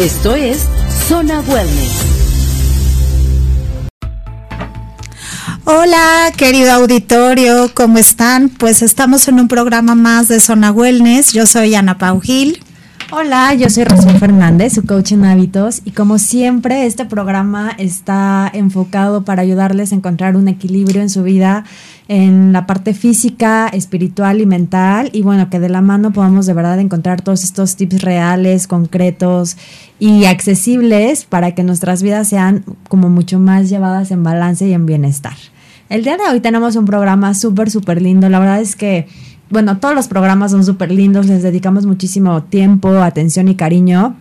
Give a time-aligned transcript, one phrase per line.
[0.00, 0.66] Esto es
[1.08, 1.92] Zona Wellness.
[5.66, 8.48] Hola, querido auditorio, ¿cómo están?
[8.48, 11.34] Pues estamos en un programa más de Zona Wellness.
[11.34, 12.64] Yo soy Ana Pau Gil.
[13.12, 18.48] Hola, yo soy Rocío Fernández, su coach en hábitos, y como siempre, este programa está
[18.54, 21.64] enfocado para ayudarles a encontrar un equilibrio en su vida,
[22.06, 26.52] en la parte física, espiritual y mental, y bueno, que de la mano podamos de
[26.52, 29.56] verdad encontrar todos estos tips reales, concretos
[30.00, 34.86] y accesibles para que nuestras vidas sean como mucho más llevadas en balance y en
[34.86, 35.36] bienestar.
[35.88, 38.28] El día de hoy tenemos un programa súper, súper lindo.
[38.28, 39.06] La verdad es que
[39.50, 44.16] bueno, todos los programas son súper lindos, les dedicamos muchísimo tiempo, atención y cariño.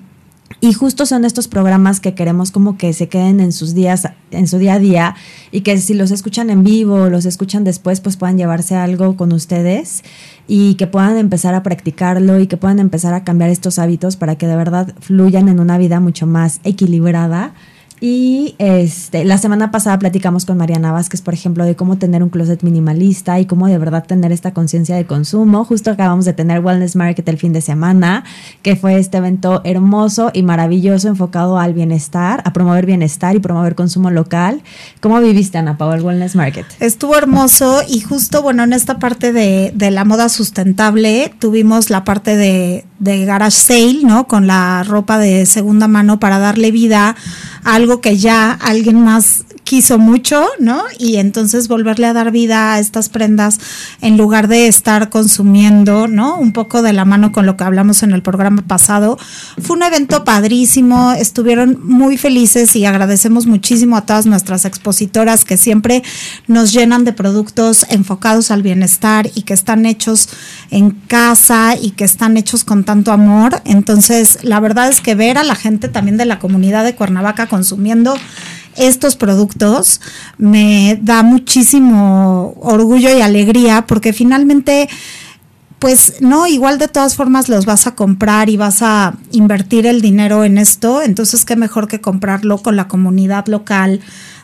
[0.61, 4.47] Y justo son estos programas que queremos como que se queden en sus días, en
[4.47, 5.15] su día a día,
[5.51, 9.15] y que si los escuchan en vivo o los escuchan después, pues puedan llevarse algo
[9.15, 10.03] con ustedes
[10.47, 14.35] y que puedan empezar a practicarlo y que puedan empezar a cambiar estos hábitos para
[14.35, 17.53] que de verdad fluyan en una vida mucho más equilibrada
[18.01, 22.29] y este, la semana pasada platicamos con Mariana Vázquez, por ejemplo, de cómo tener un
[22.29, 25.65] closet minimalista y cómo de verdad tener esta conciencia de consumo.
[25.65, 28.23] Justo acabamos de tener Wellness Market el fin de semana,
[28.61, 33.75] que fue este evento hermoso y maravilloso enfocado al bienestar, a promover bienestar y promover
[33.75, 34.61] consumo local.
[35.01, 36.65] ¿Cómo viviste, Ana Paula, el Wellness Market?
[36.79, 42.03] Estuvo hermoso y justo, bueno, en esta parte de, de la moda sustentable tuvimos la
[42.03, 44.27] parte de, de garage sale, ¿no?
[44.27, 47.15] Con la ropa de segunda mano para darle vida
[47.63, 50.81] algo que ya alguien más quiso mucho, ¿no?
[50.97, 53.59] Y entonces volverle a dar vida a estas prendas
[54.01, 56.39] en lugar de estar consumiendo, ¿no?
[56.39, 59.19] Un poco de la mano con lo que hablamos en el programa pasado.
[59.61, 65.55] Fue un evento padrísimo, estuvieron muy felices y agradecemos muchísimo a todas nuestras expositoras que
[65.55, 66.01] siempre
[66.47, 70.29] nos llenan de productos enfocados al bienestar y que están hechos
[70.71, 73.61] en casa y que están hechos con tanto amor.
[73.65, 77.45] Entonces, la verdad es que ver a la gente también de la comunidad de Cuernavaca
[77.45, 78.15] consumiendo
[78.79, 80.01] estos productos
[80.37, 84.89] me da muchísimo orgullo y alegría porque finalmente
[85.79, 90.01] pues no, igual de todas formas los vas a comprar y vas a invertir el
[90.01, 94.01] dinero en esto, entonces qué mejor que comprarlo con la comunidad local,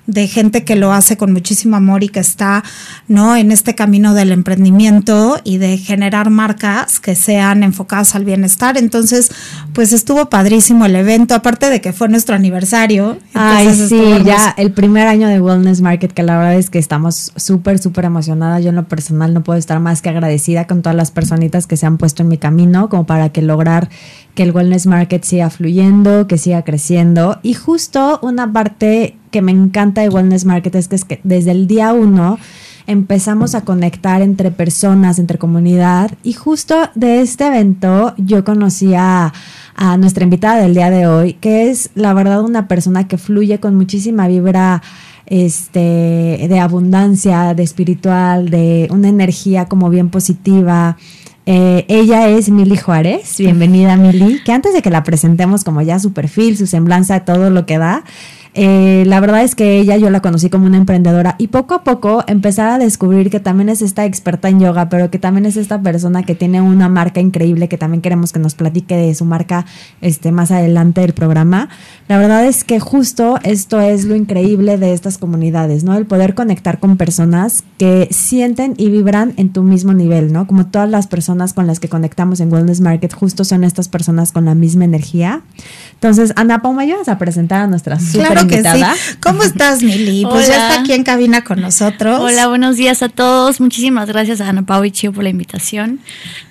[0.07, 2.63] de gente que lo hace con muchísimo amor y que está
[3.07, 8.77] no en este camino del emprendimiento y de generar marcas que sean enfocadas al bienestar.
[8.77, 9.31] Entonces,
[9.73, 13.17] pues estuvo padrísimo el evento, aparte de que fue nuestro aniversario.
[13.33, 17.31] Ay, sí, ya el primer año de Wellness Market, que la verdad es que estamos
[17.35, 18.63] súper, súper emocionadas.
[18.63, 21.77] Yo en lo personal no puedo estar más que agradecida con todas las personitas que
[21.77, 23.89] se han puesto en mi camino como para que lograr
[24.35, 27.39] que el Wellness Market siga fluyendo, que siga creciendo.
[27.41, 31.51] Y justo una parte que me encanta de Wellness Market es que, es que desde
[31.51, 32.39] el día uno
[32.87, 36.11] empezamos a conectar entre personas, entre comunidad.
[36.23, 39.33] Y justo de este evento yo conocí a,
[39.75, 43.59] a, nuestra invitada del día de hoy, que es la verdad una persona que fluye
[43.59, 44.81] con muchísima vibra
[45.25, 50.95] este, de abundancia, de espiritual, de una energía como bien positiva.
[51.45, 53.35] Eh, ella es Mili Juárez.
[53.37, 54.41] Bienvenida, Mili.
[54.45, 57.77] Que antes de que la presentemos como ya su perfil, su semblanza, todo lo que
[57.77, 58.05] da,
[58.57, 61.83] eh, la verdad es que ella yo la conocí como una emprendedora y poco a
[61.83, 65.57] poco empezar a descubrir que también es esta experta en yoga, pero que también es
[65.57, 69.25] esta persona que tiene una marca increíble que también queremos que nos platique de su
[69.25, 69.65] marca
[69.99, 71.67] este, más adelante del programa.
[72.07, 75.95] La verdad es que justo esto es lo increíble de estas comunidades, ¿no?
[75.97, 80.47] El poder conectar con personas que sienten y vibran en tu mismo nivel, ¿no?
[80.47, 84.31] Como todas las personas con las que conectamos en Wellness Market, justo son estas personas
[84.31, 85.41] con la misma energía.
[85.93, 88.15] Entonces, Ana Pau, ¿me ayudas a presentar a nuestras
[88.47, 89.15] que sí.
[89.19, 90.25] ¿Cómo estás, Mili?
[90.35, 92.19] Pues ya está aquí en cabina con nosotros.
[92.19, 93.61] Hola, buenos días a todos.
[93.61, 95.99] Muchísimas gracias a Ana Pau y Chio por la invitación.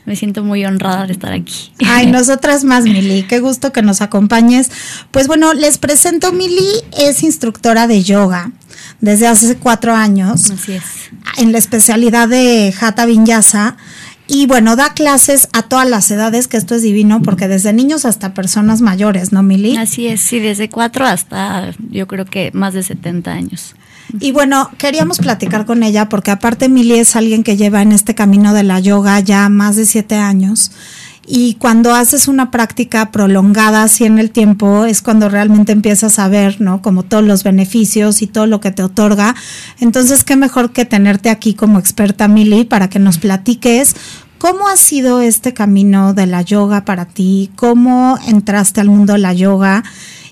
[0.07, 1.73] Me siento muy honrada de estar aquí.
[1.87, 3.25] Ay, nosotras más, Mili.
[3.25, 4.71] Qué gusto que nos acompañes.
[5.11, 6.69] Pues bueno, les presento, Mili
[6.99, 8.51] es instructora de yoga
[9.01, 10.51] desde hace cuatro años.
[10.51, 10.83] Así es.
[11.37, 13.77] En la especialidad de Hatha Vinyasa.
[14.27, 18.07] Y bueno, da clases a todas las edades, que esto es divino, porque desde niños
[18.07, 19.77] hasta personas mayores, ¿no, Mili?
[19.77, 23.75] Así es, sí, desde cuatro hasta yo creo que más de 70 años.
[24.21, 28.15] Y bueno, queríamos platicar con ella porque aparte Mili es alguien que lleva en este
[28.15, 30.71] camino de la yoga ya más de siete años
[31.27, 36.29] y cuando haces una práctica prolongada así en el tiempo es cuando realmente empiezas a
[36.29, 36.83] ver, ¿no?
[36.83, 39.35] Como todos los beneficios y todo lo que te otorga.
[39.81, 43.95] Entonces, qué mejor que tenerte aquí como experta, Mili, para que nos platiques
[44.45, 47.51] ¿Cómo ha sido este camino de la yoga para ti?
[47.57, 49.83] ¿Cómo entraste al mundo de la yoga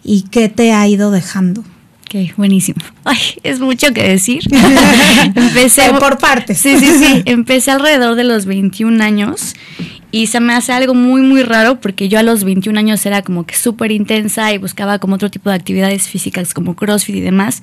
[0.04, 1.64] y qué te ha ido dejando?
[2.14, 2.78] Ok, buenísimo.
[3.04, 4.42] Ay, es mucho que decir.
[5.34, 6.58] Empecé por partes.
[6.58, 7.22] Sí, sí, sí.
[7.24, 9.54] Empecé alrededor de los 21 años
[10.10, 13.22] y se me hace algo muy, muy raro porque yo a los 21 años era
[13.22, 17.20] como que súper intensa y buscaba como otro tipo de actividades físicas como CrossFit y
[17.22, 17.62] demás.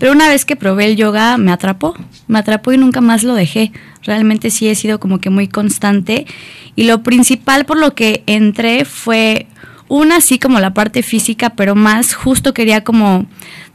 [0.00, 1.94] Pero una vez que probé el yoga me atrapó,
[2.26, 3.70] me atrapó y nunca más lo dejé.
[4.02, 6.26] Realmente sí he sido como que muy constante.
[6.74, 9.46] Y lo principal por lo que entré fue
[9.88, 13.26] una así como la parte física, pero más justo quería como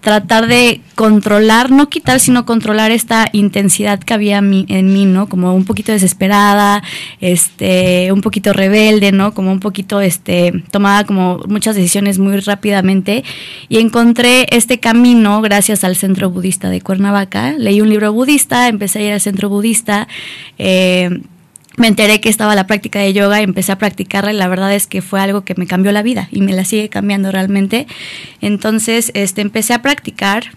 [0.02, 5.30] tratar de controlar, no quitar, sino controlar esta intensidad que había en mí, ¿no?
[5.30, 6.84] Como un poquito desesperada,
[7.22, 9.34] este, un poquito rebelde, ¿no?
[9.34, 13.24] Como un poquito, este, tomaba como muchas decisiones muy rápidamente
[13.70, 17.54] y encontré este camino gracias al centro budista de Cuernavaca.
[17.54, 20.08] Leí un libro budista, empecé a ir al centro budista,
[20.58, 21.22] eh,
[21.82, 24.74] me enteré que estaba la práctica de yoga y empecé a practicarla y la verdad
[24.74, 27.88] es que fue algo que me cambió la vida y me la sigue cambiando realmente.
[28.40, 30.52] Entonces, este, empecé a practicar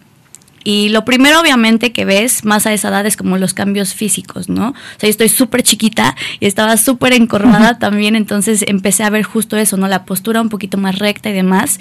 [0.64, 4.48] y lo primero obviamente que ves más a esa edad es como los cambios físicos,
[4.48, 4.70] ¿no?
[4.70, 9.24] O sea, yo estoy súper chiquita y estaba súper encorvada también, entonces empecé a ver
[9.24, 9.88] justo eso, ¿no?
[9.88, 11.80] La postura un poquito más recta y demás.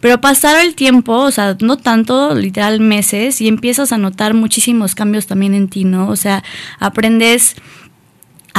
[0.00, 4.94] Pero pasado el tiempo, o sea, no tanto, literal meses, y empiezas a notar muchísimos
[4.94, 6.08] cambios también en ti, ¿no?
[6.08, 6.44] O sea,
[6.78, 7.56] aprendes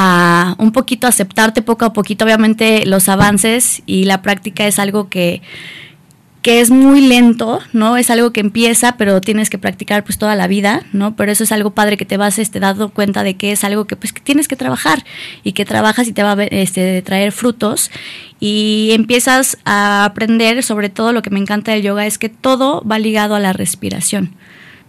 [0.02, 5.10] a un poquito aceptarte poco a poquito, obviamente los avances y la práctica es algo
[5.10, 5.44] que,
[6.42, 7.98] que es muy lento, ¿no?
[7.98, 11.16] Es algo que empieza, pero tienes que practicar pues toda la vida, ¿no?
[11.16, 13.86] Pero eso es algo padre que te vas este, dando cuenta de que es algo
[13.86, 15.06] que pues que tienes que trabajar
[15.44, 17.92] y que trabajas y te va a este, traer frutos
[18.40, 22.84] y empiezas a aprender sobre todo lo que me encanta del yoga es que todo
[22.90, 24.34] va ligado a la respiración.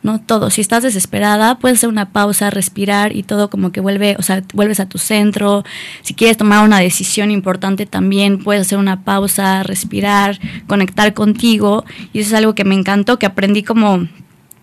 [0.03, 0.21] ¿No?
[0.21, 0.51] Todo.
[0.51, 4.43] Si estás desesperada, puedes hacer una pausa, respirar y todo como que vuelve, o sea,
[4.55, 5.65] vuelves a tu centro.
[6.03, 11.85] Si quieres tomar una decisión importante también, puedes hacer una pausa, respirar, conectar contigo.
[12.13, 14.09] Y eso es algo que me encantó, que aprendí como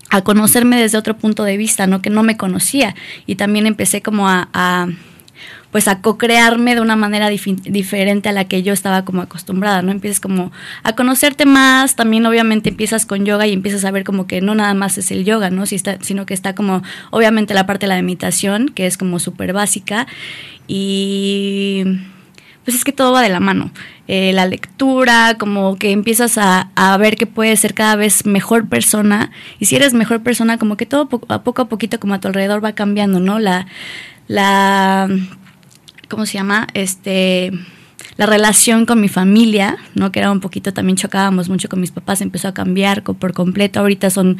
[0.09, 2.01] a conocerme desde otro punto de vista, ¿no?
[2.01, 2.95] Que no me conocía.
[3.25, 4.87] Y también empecé como a
[5.71, 9.91] pues a co-crearme de una manera diferente a la que yo estaba como acostumbrada, ¿no?
[9.91, 10.51] Empiezas como
[10.83, 14.55] a conocerte más, también obviamente empiezas con yoga y empiezas a ver como que no
[14.55, 15.65] nada más es el yoga, ¿no?
[15.67, 16.81] Si está, sino que está como
[17.11, 20.07] obviamente la parte de la meditación, que es como súper básica,
[20.67, 21.83] y
[22.63, 23.71] pues es que todo va de la mano.
[24.07, 28.69] Eh, la lectura, como que empiezas a, a, ver que puedes ser cada vez mejor
[28.69, 32.19] persona, y si eres mejor persona, como que todo a poco a poquito como a
[32.19, 33.37] tu alrededor va cambiando, ¿no?
[33.37, 33.67] La,
[34.27, 35.07] la
[36.09, 36.67] ¿cómo se llama?
[36.73, 37.51] Este,
[38.17, 40.11] la relación con mi familia, ¿no?
[40.11, 43.79] Que era un poquito, también chocábamos mucho con mis papás, empezó a cambiar por completo.
[43.79, 44.37] Ahorita son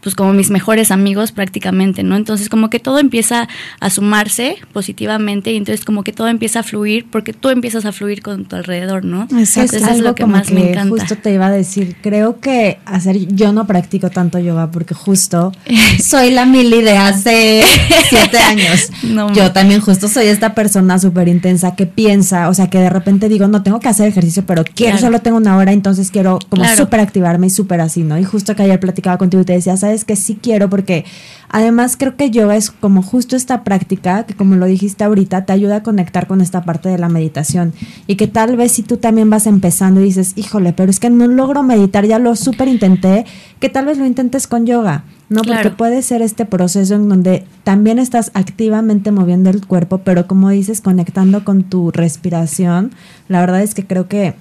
[0.00, 2.16] pues como mis mejores amigos prácticamente, ¿no?
[2.16, 3.48] Entonces como que todo empieza
[3.80, 7.92] a sumarse positivamente y entonces como que todo empieza a fluir porque tú empiezas a
[7.92, 9.28] fluir con tu alrededor, ¿no?
[9.36, 9.76] Exacto.
[9.76, 10.88] Eso es lo que más me encanta.
[10.88, 15.52] Justo te iba a decir, creo que hacer, yo no practico tanto yoga porque justo
[16.02, 17.62] soy la Mili de hace
[18.08, 18.90] siete años.
[19.34, 23.28] yo también justo soy esta persona súper intensa que piensa, o sea, que de repente
[23.28, 26.64] digo, no tengo que hacer ejercicio, pero quiero, solo tengo una hora, entonces quiero como
[26.76, 28.18] súper activarme y súper así, ¿no?
[28.18, 31.04] Y justo que ayer platicaba contigo y te decía, es que sí quiero porque
[31.48, 35.52] además creo que yoga es como justo esta práctica que como lo dijiste ahorita te
[35.52, 37.72] ayuda a conectar con esta parte de la meditación
[38.06, 41.10] y que tal vez si tú también vas empezando y dices, híjole, pero es que
[41.10, 43.24] no logro meditar, ya lo súper intenté,
[43.60, 45.04] que tal vez lo intentes con yoga.
[45.28, 45.42] ¿no?
[45.42, 50.48] Porque puede ser este proceso en donde también estás activamente moviendo el cuerpo, pero como
[50.48, 52.92] dices, conectando con tu respiración.
[53.28, 54.34] La verdad es que creo que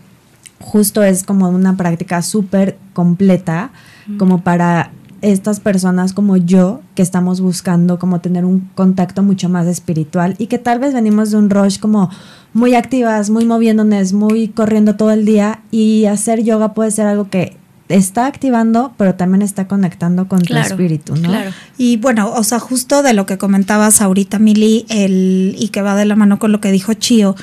[0.60, 3.72] justo es como una práctica súper completa,
[4.18, 9.68] como para estas personas como yo que estamos buscando como tener un contacto mucho más
[9.68, 12.10] espiritual y que tal vez venimos de un rush como
[12.54, 17.30] muy activas, muy moviéndonos, muy corriendo todo el día y hacer yoga puede ser algo
[17.30, 17.58] que
[17.90, 21.30] está activando, pero también está conectando con tu espíritu, ¿no?
[21.30, 21.52] Claro.
[21.78, 25.96] Y bueno, o sea, justo de lo que comentabas ahorita, Mili, el, y que va
[25.96, 27.36] de la mano con lo que dijo Chio,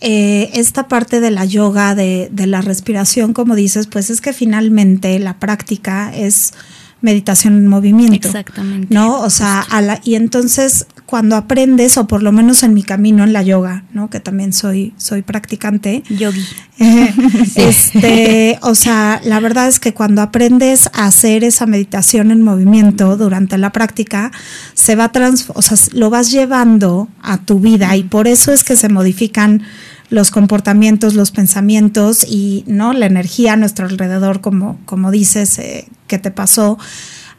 [0.00, 4.32] eh, esta parte de la yoga, de, de la respiración, como dices, pues es que
[4.32, 6.52] finalmente la práctica es
[7.00, 8.28] meditación en movimiento.
[8.28, 8.92] Exactamente.
[8.92, 9.20] ¿No?
[9.20, 13.22] O sea, a la, y entonces cuando aprendes, o por lo menos en mi camino
[13.22, 14.10] en la yoga, ¿no?
[14.10, 16.02] Que también soy, soy practicante.
[16.10, 16.44] Yogi.
[17.54, 23.16] este, o sea, la verdad es que cuando aprendes a hacer esa meditación en movimiento
[23.16, 24.32] durante la práctica,
[24.74, 28.64] se va trans, o sea, lo vas llevando a tu vida y por eso es
[28.64, 29.62] que se modifican
[30.08, 35.88] los comportamientos, los pensamientos y no la energía a nuestro alrededor, como, como dices eh,
[36.06, 36.78] que te pasó.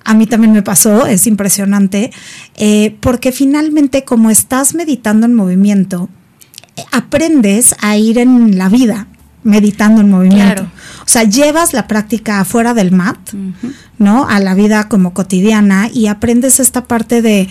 [0.04, 2.12] A mí también me pasó, es impresionante,
[2.56, 6.10] eh, porque finalmente como estás meditando en movimiento,
[6.92, 9.08] aprendes a ir en la vida
[9.48, 10.64] meditando en movimiento.
[10.64, 13.18] O sea, llevas la práctica afuera del mat,
[13.98, 14.28] ¿no?
[14.28, 17.48] A la vida como cotidiana y aprendes esta parte de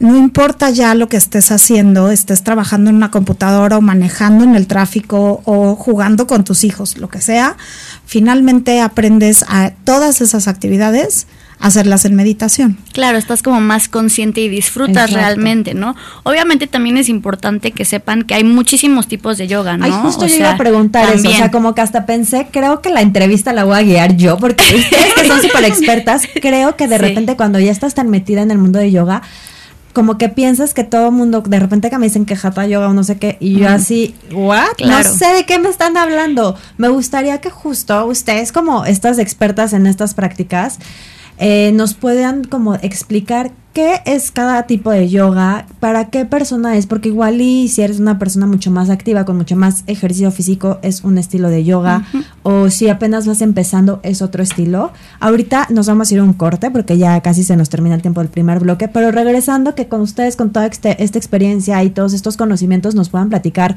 [0.00, 4.54] no importa ya lo que estés haciendo, estés trabajando en una computadora o manejando en
[4.54, 7.56] el tráfico o jugando con tus hijos, lo que sea,
[8.06, 11.26] finalmente aprendes a todas esas actividades
[11.60, 12.78] hacerlas en meditación.
[12.92, 15.96] Claro, estás como más consciente y disfrutas realmente, ¿no?
[16.22, 19.84] Obviamente también es importante que sepan que hay muchísimos tipos de yoga, ¿no?
[19.84, 22.90] Ay, justo yo iba a preguntar eso, o sea, como que hasta pensé, creo que
[22.90, 26.86] la entrevista la voy a guiar yo, porque ustedes que son súper expertas, creo que
[26.86, 29.22] de repente cuando ya estás tan metida en el mundo de yoga,
[29.98, 32.94] como que piensas que todo mundo, de repente que me dicen que hatha yoga o
[32.94, 34.78] no sé qué, y yo así, ¿what?
[34.86, 36.54] No sé de qué me están hablando.
[36.76, 40.78] Me gustaría que justo ustedes, como estas expertas en estas prácticas,
[41.38, 46.88] eh, nos puedan como explicar qué es cada tipo de yoga, para qué persona es,
[46.88, 50.80] porque igual y si eres una persona mucho más activa, con mucho más ejercicio físico,
[50.82, 52.04] es un estilo de yoga,
[52.42, 54.90] o si apenas vas empezando, es otro estilo.
[55.20, 58.02] Ahorita nos vamos a ir a un corte, porque ya casi se nos termina el
[58.02, 61.90] tiempo del primer bloque, pero regresando, que con ustedes, con toda este, esta experiencia y
[61.90, 63.76] todos estos conocimientos, nos puedan platicar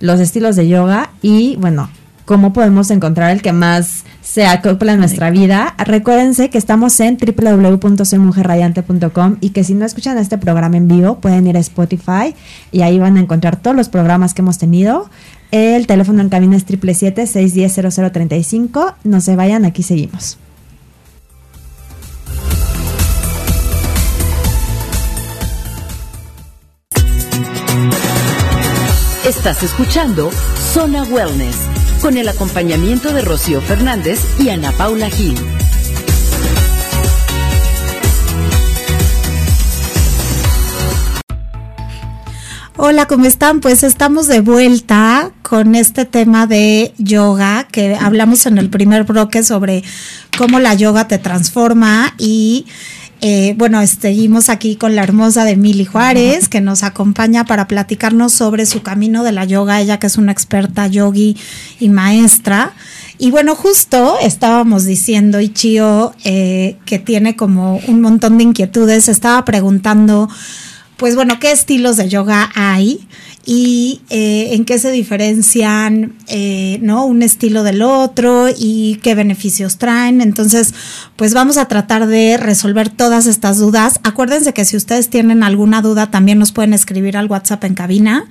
[0.00, 1.88] los estilos de yoga y, bueno,
[2.26, 5.74] cómo podemos encontrar el que más se acopla a nuestra vida.
[5.78, 11.46] Recuérdense que estamos en www.soymujerradiante.com y que si no escuchan este programa en vivo pueden
[11.46, 12.34] ir a Spotify
[12.70, 15.08] y ahí van a encontrar todos los programas que hemos tenido.
[15.50, 18.96] El teléfono en cabina es 777-610-0035.
[19.04, 20.36] No se vayan, aquí seguimos.
[29.24, 30.30] Estás escuchando
[30.72, 35.36] Zona Wellness con el acompañamiento de Rocío Fernández y Ana Paula Gil.
[42.76, 43.60] Hola, ¿cómo están?
[43.60, 49.42] Pues estamos de vuelta con este tema de yoga que hablamos en el primer bloque
[49.42, 49.82] sobre
[50.36, 52.66] cómo la yoga te transforma y
[53.20, 58.32] eh, bueno, seguimos aquí con la hermosa de Mili Juárez, que nos acompaña para platicarnos
[58.32, 61.36] sobre su camino de la yoga, ella que es una experta yogi
[61.80, 62.74] y maestra.
[63.18, 69.44] Y bueno, justo estábamos diciendo, Ichio, eh, que tiene como un montón de inquietudes, estaba
[69.44, 70.28] preguntando,
[70.96, 73.08] pues bueno, ¿qué estilos de yoga hay?
[73.44, 77.06] Y eh, en qué se diferencian eh, ¿no?
[77.06, 80.20] un estilo del otro y qué beneficios traen.
[80.20, 80.74] Entonces,
[81.16, 84.00] pues vamos a tratar de resolver todas estas dudas.
[84.02, 88.28] Acuérdense que si ustedes tienen alguna duda, también nos pueden escribir al WhatsApp en cabina,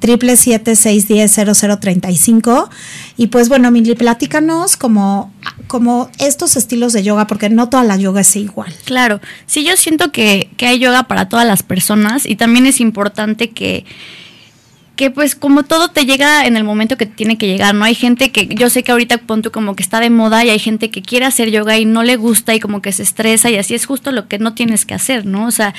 [0.00, 1.38] triple siete seis diez
[3.16, 5.32] Y pues bueno, Mili, platícanos como,
[5.68, 8.74] como estos estilos de yoga, porque no toda la yoga es igual.
[8.84, 12.80] Claro, sí, yo siento que, que hay yoga para todas las personas y también es
[12.80, 13.84] importante que
[14.96, 17.84] que pues como todo te llega en el momento que tiene que llegar, ¿no?
[17.84, 20.58] Hay gente que yo sé que ahorita punto como que está de moda y hay
[20.58, 23.56] gente que quiere hacer yoga y no le gusta y como que se estresa y
[23.56, 25.46] así es justo lo que no tienes que hacer, ¿no?
[25.46, 25.74] O sea,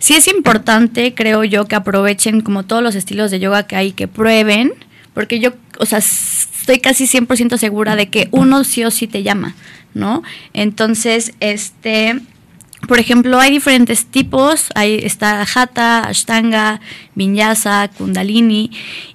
[0.00, 3.92] sí es importante, creo yo, que aprovechen como todos los estilos de yoga que hay,
[3.92, 4.72] que prueben,
[5.14, 9.22] porque yo, o sea, estoy casi 100% segura de que uno sí o sí te
[9.22, 9.54] llama,
[9.94, 10.24] ¿no?
[10.52, 12.20] Entonces, este
[12.88, 16.80] por ejemplo, hay diferentes tipos, ahí está Hatha, Ashtanga,
[17.14, 18.70] Vinyasa, Kundalini,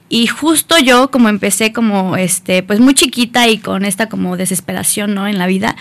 [0.09, 5.13] y justo yo como empecé como este, pues muy chiquita y con esta como desesperación,
[5.13, 5.27] ¿no?
[5.27, 5.75] En la vida,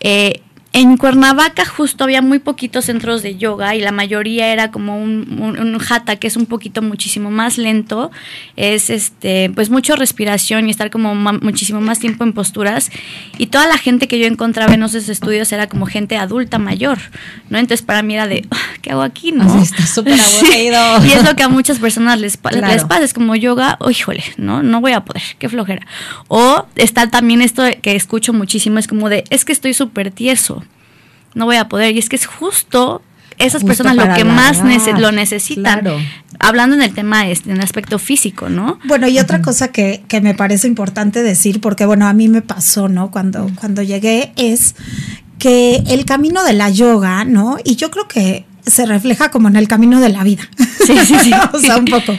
[0.00, 0.42] eh,
[0.76, 5.40] en Cuernavaca justo había muy poquitos centros de yoga y la mayoría era como un,
[5.40, 8.10] un, hatha que es un poquito muchísimo más lento,
[8.56, 12.90] es este pues mucho respiración y estar como muchísimo más tiempo en posturas
[13.38, 16.98] y toda la gente que yo encontraba en esos estudios era como gente adulta mayor,
[17.48, 17.56] ¿no?
[17.56, 19.32] Entonces para mí era de, ah, ¿qué hago aquí?
[19.32, 21.06] No, está súper aburrido.
[21.06, 24.24] y es lo que a muchas personas les, les pasa, es como yoga, oh, híjole,
[24.36, 25.86] no, no voy a poder, qué flojera.
[26.28, 30.65] O está también esto que escucho muchísimo, es como de, es que estoy súper tieso
[31.36, 31.94] no voy a poder.
[31.94, 33.02] Y es que es justo
[33.38, 34.62] esas personas lo que más
[34.98, 35.86] lo necesitan.
[36.38, 38.78] Hablando en el tema, este, en el aspecto físico, ¿no?
[38.84, 42.42] Bueno, y otra cosa que, que, me parece importante decir, porque bueno, a mí me
[42.42, 43.10] pasó, ¿no?
[43.10, 44.74] Cuando, cuando llegué, es
[45.38, 47.58] que el camino de la yoga, ¿no?
[47.64, 50.42] Y yo creo que se refleja como en el camino de la vida.
[50.86, 51.32] Sí, sí, sí.
[51.52, 52.12] o sea, un poco.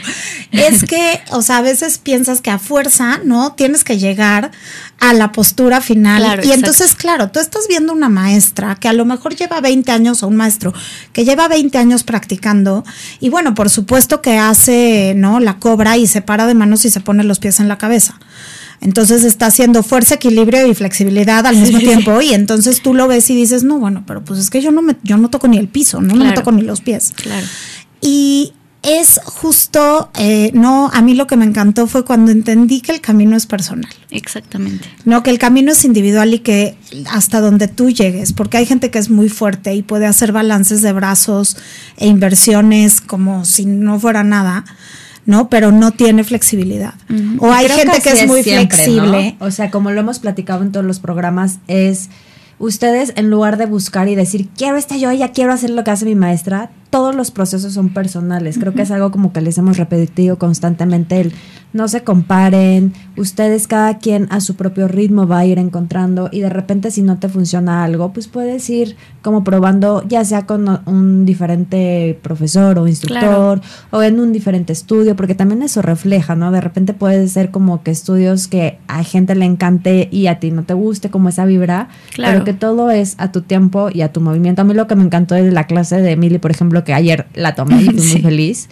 [0.50, 3.52] Es que, o sea, a veces piensas que a fuerza, ¿no?
[3.52, 4.50] Tienes que llegar
[4.98, 6.40] a la postura final.
[6.44, 10.22] y entonces, claro, tú estás viendo una maestra que a lo mejor lleva 20 años
[10.22, 10.72] o un maestro
[11.12, 12.84] que lleva 20 años practicando
[13.20, 15.40] y bueno, por supuesto que hace, ¿no?
[15.40, 18.18] La cobra y se para de manos y se pone los pies en la cabeza.
[18.80, 23.28] Entonces está haciendo fuerza, equilibrio y flexibilidad al mismo tiempo y entonces tú lo ves
[23.30, 25.58] y dices, no, bueno, pero pues es que yo no me, yo no toco ni
[25.58, 27.12] el piso, no, me toco ni los pies.
[27.16, 27.46] Claro.
[28.00, 32.92] Y es justo, eh, no, a mí lo que me encantó fue cuando entendí que
[32.92, 33.92] el camino es personal.
[34.10, 34.88] Exactamente.
[35.04, 36.76] No, que el camino es individual y que
[37.10, 40.82] hasta donde tú llegues, porque hay gente que es muy fuerte y puede hacer balances
[40.82, 41.56] de brazos
[41.96, 44.64] e inversiones como si no fuera nada.
[45.28, 45.50] ¿No?
[45.50, 46.94] Pero no tiene flexibilidad.
[47.38, 49.36] O hay gente que, es muy flexible.
[49.40, 52.08] O sea, como lo hemos platicado en todos los programas, es
[52.58, 55.90] ustedes en lugar de buscar y decir, quiero esta yo, ya quiero hacer lo que
[55.90, 58.56] hace mi maestra, todos los procesos son personales.
[58.58, 61.34] Creo que es algo como que les hemos repetido constantemente el
[61.72, 66.40] no se comparen, ustedes cada quien a su propio ritmo va a ir encontrando y
[66.40, 70.80] de repente si no te funciona algo, pues puedes ir como probando ya sea con
[70.86, 73.60] un diferente profesor o instructor
[73.90, 76.50] o en un diferente estudio, porque también eso refleja, ¿no?
[76.50, 80.50] De repente puede ser como que estudios que a gente le encante y a ti
[80.50, 84.12] no te guste como esa vibra, pero que todo es a tu tiempo y a
[84.12, 84.62] tu movimiento.
[84.62, 87.26] A mí lo que me encantó de la clase de Emily, por ejemplo, que ayer
[87.34, 88.68] la tomé y fui muy feliz.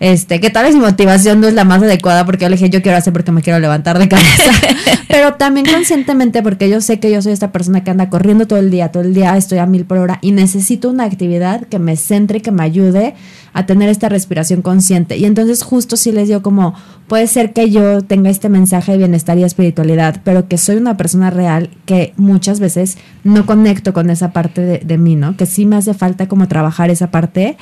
[0.00, 2.70] Este, que tal vez mi motivación no es la más adecuada porque yo le dije,
[2.70, 4.50] yo quiero hacer porque me quiero levantar de cabeza.
[5.08, 8.58] Pero también conscientemente porque yo sé que yo soy esta persona que anda corriendo todo
[8.58, 11.78] el día, todo el día estoy a mil por hora y necesito una actividad que
[11.78, 13.14] me centre, que me ayude
[13.52, 15.18] a tener esta respiración consciente.
[15.18, 16.74] Y entonces justo sí les digo como,
[17.06, 20.96] puede ser que yo tenga este mensaje de bienestar y espiritualidad, pero que soy una
[20.96, 25.36] persona real que muchas veces no conecto con esa parte de, de mí, ¿no?
[25.36, 27.58] Que sí me hace falta como trabajar esa parte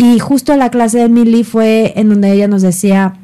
[0.00, 3.16] y justo la clase de Milly fue en donde ella nos decía,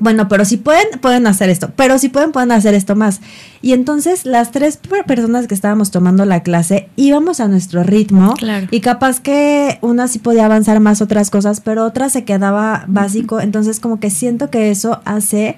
[0.00, 3.22] bueno, pero si pueden, pueden hacer esto, pero si pueden, pueden hacer esto más.
[3.62, 8.34] Y entonces las tres personas que estábamos tomando la clase íbamos a nuestro ritmo
[8.70, 13.40] y capaz que una sí podía avanzar más otras cosas, pero otra se quedaba básico.
[13.40, 15.56] Entonces como que siento que eso hace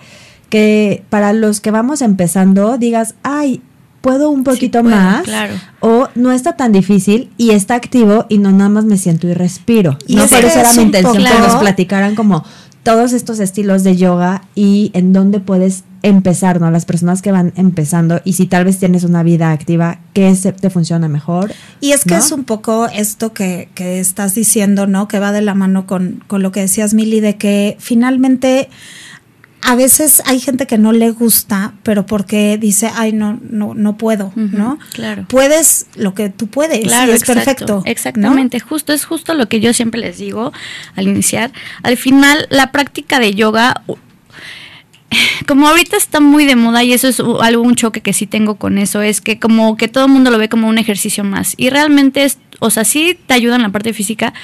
[0.49, 3.63] que para los que vamos empezando digas, ay,
[4.03, 5.55] puedo un poquito más claro.
[5.81, 9.33] o no está tan difícil y está activo y no nada más me siento y
[9.33, 9.97] respiro.
[10.07, 12.45] Y no, por eso era mi intención que nos platicaran como
[12.83, 16.69] todos estos estilos de yoga y en dónde puedes empezar, ¿no?
[16.73, 20.69] Las personas que van empezando y si tal vez tienes una vida activa, ¿qué te
[20.69, 21.53] funciona mejor?
[21.81, 25.07] Y es que es un poco esto que, que, estás diciendo, ¿no?
[25.07, 28.69] Que va de la mano con, con lo que decías, Mili, de que finalmente
[29.63, 33.97] a veces hay gente que no le gusta, pero porque dice, ay, no, no, no
[33.97, 34.79] puedo, ¿no?
[34.93, 35.25] Claro.
[35.29, 37.83] Puedes lo que tú puedes, claro, es perfecto.
[37.87, 40.53] Exactamente, justo, es justo lo que yo siempre les digo
[40.97, 41.53] al iniciar.
[41.85, 43.83] Al final, la práctica de yoga,
[45.47, 48.57] como ahorita está muy de moda y eso es algo, un choque que sí tengo
[48.57, 51.55] con eso, es que como que todo el mundo lo ve como un ejercicio más.
[51.57, 54.35] Y realmente es, o sea, sí te ayuda en la parte física,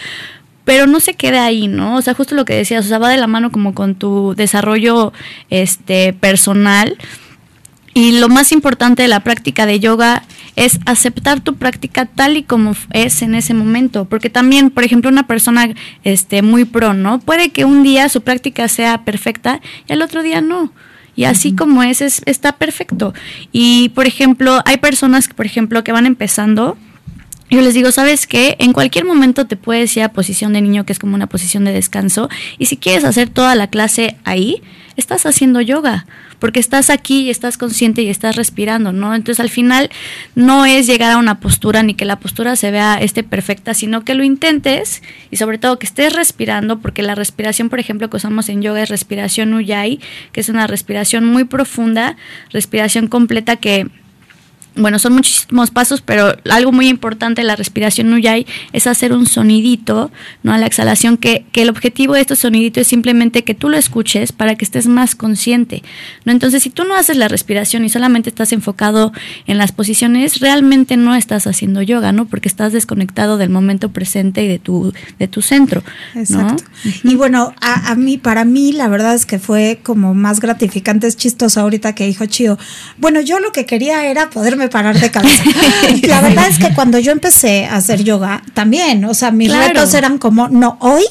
[0.69, 1.97] pero no se queda ahí, ¿no?
[1.97, 4.35] O sea, justo lo que decías, o sea, va de la mano como con tu
[4.37, 5.15] desarrollo
[5.49, 6.99] este personal.
[7.95, 10.25] Y lo más importante de la práctica de yoga
[10.57, 15.09] es aceptar tu práctica tal y como es en ese momento, porque también, por ejemplo,
[15.09, 15.71] una persona
[16.05, 17.19] este muy pro, ¿no?
[17.19, 20.71] Puede que un día su práctica sea perfecta y al otro día no.
[21.17, 23.15] Y así como es, es, está perfecto.
[23.53, 26.77] Y, por ejemplo, hay personas, por ejemplo, que van empezando
[27.51, 28.57] yo les digo, ¿sabes qué?
[28.59, 31.65] En cualquier momento te puedes ir a posición de niño, que es como una posición
[31.65, 34.63] de descanso, y si quieres hacer toda la clase ahí,
[34.97, 36.07] estás haciendo yoga,
[36.41, 39.15] porque estás aquí y estás consciente y estás respirando, ¿no?
[39.15, 39.91] Entonces al final
[40.35, 44.05] no es llegar a una postura ni que la postura se vea este perfecta, sino
[44.05, 48.17] que lo intentes y sobre todo que estés respirando, porque la respiración, por ejemplo, que
[48.17, 50.01] usamos en yoga es respiración Ujjayi,
[50.33, 52.17] que es una respiración muy profunda,
[52.51, 53.89] respiración completa que
[54.79, 59.27] bueno, son muchísimos pasos, pero algo muy importante de la respiración Nuyai es hacer un
[59.27, 60.11] sonidito,
[60.43, 60.53] ¿no?
[60.53, 63.77] A la exhalación, que, que, el objetivo de este sonidito es simplemente que tú lo
[63.77, 65.83] escuches para que estés más consciente,
[66.25, 66.33] ¿no?
[66.33, 69.13] Entonces, si tú no haces la respiración y solamente estás enfocado
[69.47, 72.27] en las posiciones, realmente no estás haciendo yoga, ¿no?
[72.27, 75.83] Porque estás desconectado del momento presente y de tu, de tu centro,
[76.15, 76.65] Exacto.
[77.05, 81.07] Y bueno, a, a, mí, para mí, la verdad es que fue como más gratificante,
[81.07, 82.59] es chistoso ahorita que dijo Chío,
[82.99, 85.43] bueno, yo lo que quería era poderme parar de cabeza.
[86.03, 89.95] la verdad es que cuando yo empecé a hacer yoga, también, o sea, mis retos
[89.95, 91.05] eran como, no, hoy,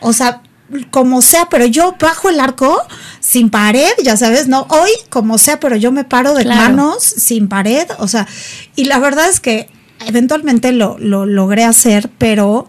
[0.00, 0.42] o sea,
[0.90, 2.80] como sea, pero yo bajo el arco
[3.20, 7.48] sin pared, ya sabes, no, hoy como sea, pero yo me paro de manos sin
[7.48, 8.26] pared, o sea,
[8.76, 9.70] y la verdad es que
[10.06, 12.68] eventualmente lo, lo logré hacer, pero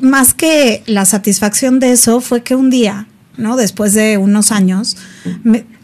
[0.00, 3.56] más que la satisfacción de eso fue que un día, ¿no?
[3.56, 4.96] Después de unos años,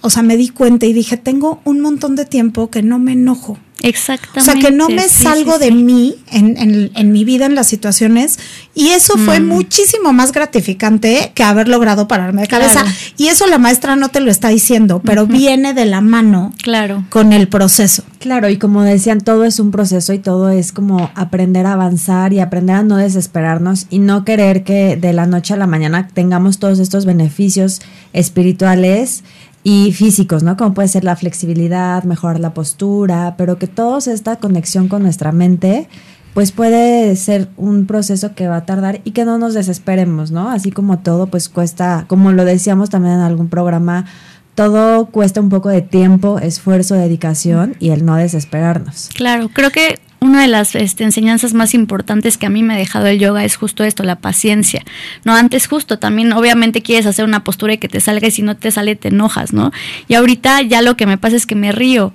[0.00, 3.12] o sea, me di cuenta y dije, tengo un montón de tiempo que no me
[3.12, 3.58] enojo.
[3.82, 4.40] Exactamente.
[4.40, 8.38] O sea, que no me salgo de mí en, mi vida, en las situaciones.
[8.74, 9.46] Y eso fue mm.
[9.46, 12.84] muchísimo más gratificante que haber logrado pararme de cabeza.
[13.16, 17.04] Y eso la maestra no te lo está diciendo, pero viene de la mano claro.
[17.10, 18.02] con el proceso.
[18.18, 22.32] Claro, y como decían, todo es un proceso y todo es como aprender a avanzar
[22.32, 26.08] y aprender a no desesperarnos y no querer que de la noche a la mañana
[26.08, 27.82] tengamos todos estos beneficios
[28.16, 29.22] espirituales
[29.62, 30.56] y físicos, ¿no?
[30.56, 35.32] Como puede ser la flexibilidad, mejorar la postura, pero que toda esta conexión con nuestra
[35.32, 35.88] mente,
[36.34, 40.50] pues puede ser un proceso que va a tardar y que no nos desesperemos, ¿no?
[40.50, 44.06] Así como todo, pues cuesta, como lo decíamos también en algún programa,
[44.54, 49.10] todo cuesta un poco de tiempo, esfuerzo, dedicación y el no desesperarnos.
[49.14, 52.76] Claro, creo que una de las este, enseñanzas más importantes que a mí me ha
[52.76, 54.82] dejado el yoga es justo esto, la paciencia.
[55.24, 58.42] No, antes justo también obviamente quieres hacer una postura y que te salga y si
[58.42, 59.72] no te sale te enojas, ¿no?
[60.08, 62.12] Y ahorita ya lo que me pasa es que me río.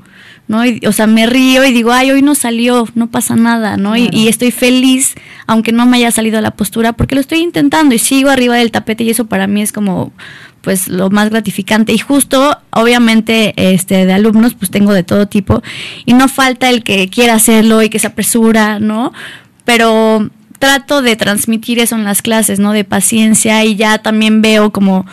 [0.52, 0.64] ¿No?
[0.86, 3.96] o sea, me río y digo, ay, hoy no salió, no pasa nada, ¿no?
[3.96, 5.16] Y, y, estoy feliz,
[5.48, 8.70] aunque no me haya salido la postura, porque lo estoy intentando y sigo arriba del
[8.70, 10.12] tapete y eso para mí es como
[10.60, 15.64] pues lo más gratificante y justo obviamente este de alumnos pues tengo de todo tipo
[16.06, 19.12] y no falta el que quiera hacerlo y que se apresura no
[19.66, 24.72] pero trato de transmitir eso en las clases no de paciencia y ya también veo
[24.72, 25.08] como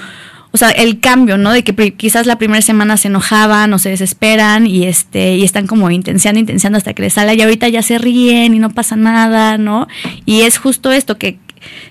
[0.59, 1.53] o sea, el cambio, ¿no?
[1.53, 5.69] De que quizás la primera semana se enojaban o se desesperan y este y están
[5.69, 8.97] como intensiando, intensiando hasta que les sale y ahorita ya se ríen y no pasa
[8.97, 9.87] nada, ¿no?
[10.27, 11.39] Y es justo esto que,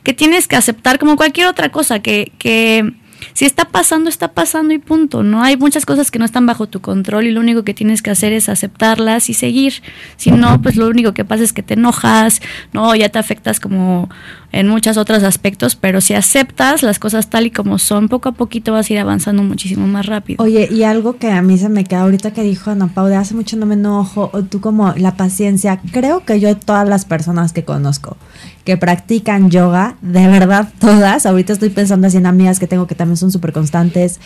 [0.03, 2.91] que tienes que aceptar como cualquier otra cosa que, que
[3.33, 5.23] si está pasando, está pasando y punto.
[5.23, 8.01] No hay muchas cosas que no están bajo tu control y lo único que tienes
[8.01, 9.81] que hacer es aceptarlas y seguir.
[10.17, 12.41] Si no, pues lo único que pasa es que te enojas,
[12.73, 14.09] no, ya te afectas como
[14.51, 18.31] en muchos otros aspectos, pero si aceptas las cosas tal y como son, poco a
[18.31, 20.43] poquito vas a ir avanzando muchísimo más rápido.
[20.43, 23.15] Oye, y algo que a mí se me queda ahorita que dijo Ana Pau, de
[23.15, 27.05] hace mucho no me enojo, o tú como la paciencia, creo que yo todas las
[27.05, 28.17] personas que conozco
[28.63, 32.95] que practican yoga, de verdad todas, ahorita estoy pensando así en amigas que tengo que
[32.95, 34.19] también son súper constantes,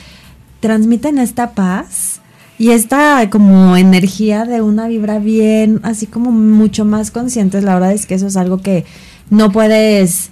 [0.62, 2.22] transmiten esta paz
[2.58, 7.64] y esta como energía de una vibra bien, así como mucho más conscientes.
[7.64, 8.86] La verdad es que eso es algo que
[9.32, 10.30] no puedes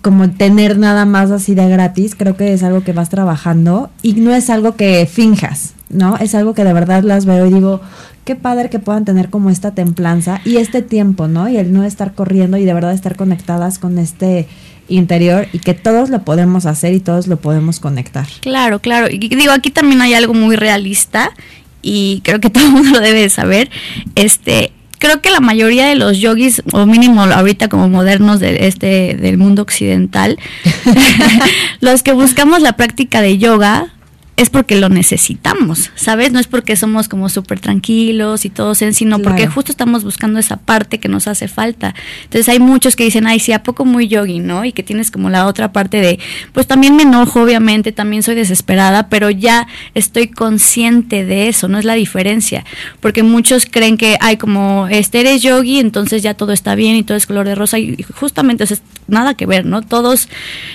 [0.00, 4.14] como tener nada más así de gratis, creo que es algo que vas trabajando y
[4.14, 6.16] no es algo que finjas, ¿no?
[6.16, 7.82] Es algo que de verdad las veo y digo,
[8.24, 11.50] qué padre que puedan tener como esta templanza y este tiempo, ¿no?
[11.50, 14.48] Y el no estar corriendo y de verdad estar conectadas con este
[14.88, 18.26] interior y que todos lo podemos hacer y todos lo podemos conectar.
[18.40, 19.08] Claro, claro.
[19.10, 21.30] Y digo, aquí también hay algo muy realista
[21.82, 23.70] y creo que todo mundo lo debe saber.
[24.14, 29.16] Este, creo que la mayoría de los yogis, o mínimo ahorita como modernos de este,
[29.20, 30.38] del mundo occidental,
[31.80, 33.88] los que buscamos la práctica de yoga,
[34.40, 36.32] es porque lo necesitamos, ¿sabes?
[36.32, 40.38] No es porque somos como súper tranquilos y todos en, sino porque justo estamos buscando
[40.38, 41.94] esa parte que nos hace falta.
[42.24, 44.64] Entonces hay muchos que dicen, ay, sí, ¿a poco muy yogi, no?
[44.64, 46.18] Y que tienes como la otra parte de,
[46.54, 51.78] pues también me enojo, obviamente, también soy desesperada, pero ya estoy consciente de eso, no
[51.78, 52.64] es la diferencia.
[53.00, 57.02] Porque muchos creen que, ay, como este eres yogi, entonces ya todo está bien y
[57.02, 57.78] todo es color de rosa.
[57.78, 59.82] Y justamente, es nada que ver, ¿no?
[59.82, 60.28] Todos,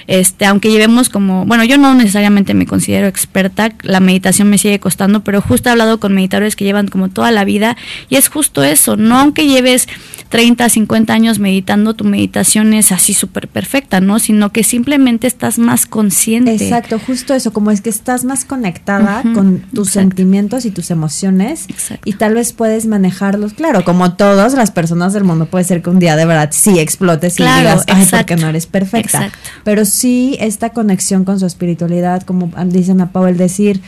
[0.06, 4.80] este, aunque llevemos como, bueno, yo no necesariamente me considero experta, la meditación me sigue
[4.80, 7.78] costando, pero justo he hablado con meditadores que llevan como toda la vida
[8.10, 9.88] y es justo eso, no aunque lleves
[10.30, 14.20] 30, 50 años meditando, tu meditación es así súper perfecta, ¿no?
[14.20, 16.54] Sino que simplemente estás más consciente.
[16.56, 21.68] Exacto, justo eso, como es que estás más conectada con tus sentimientos y tus emociones
[22.04, 25.90] y tal vez puedes manejarlos, claro, como todas las personas del mundo, puede ser que
[25.90, 29.32] un día de verdad sí explotes y digas, ay, porque no eres perfecta.
[29.64, 33.82] Pero sí esta conexión con su espiritualidad, como dicen a Paul, decir,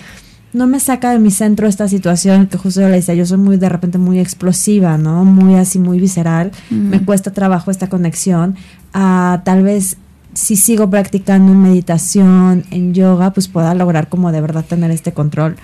[0.57, 3.37] no me saca de mi centro esta situación que justo yo le decía, yo soy
[3.37, 5.23] muy de repente muy explosiva, ¿no?
[5.23, 8.55] Muy así, muy visceral, me cuesta trabajo esta conexión,
[8.93, 9.97] a tal vez
[10.33, 15.55] si sigo practicando meditación, en yoga, pues pueda lograr como de verdad tener este control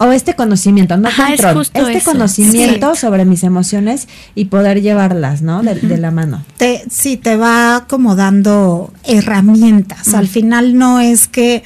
[0.00, 5.62] o este conocimiento, no control, este conocimiento sobre mis emociones y poder llevarlas, ¿no?
[5.62, 6.42] De, la mano.
[6.56, 10.14] Te, sí, te va como dando herramientas.
[10.14, 11.62] Al final no es que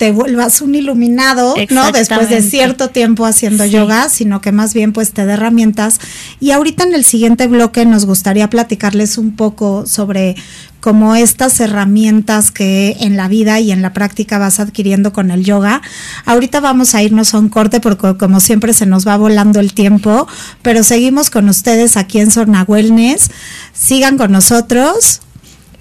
[0.00, 1.92] te vuelvas un iluminado, ¿no?
[1.92, 6.00] Después de cierto tiempo haciendo yoga, sino que más bien pues te da herramientas.
[6.40, 10.36] Y ahorita en el siguiente bloque nos gustaría platicarles un poco sobre
[10.80, 15.44] cómo estas herramientas que en la vida y en la práctica vas adquiriendo con el
[15.44, 15.82] yoga.
[16.24, 19.74] Ahorita vamos a irnos a un corte porque como siempre se nos va volando el
[19.74, 20.26] tiempo,
[20.62, 23.30] pero seguimos con ustedes aquí en Sorna Wellness.
[23.74, 25.20] Sigan con nosotros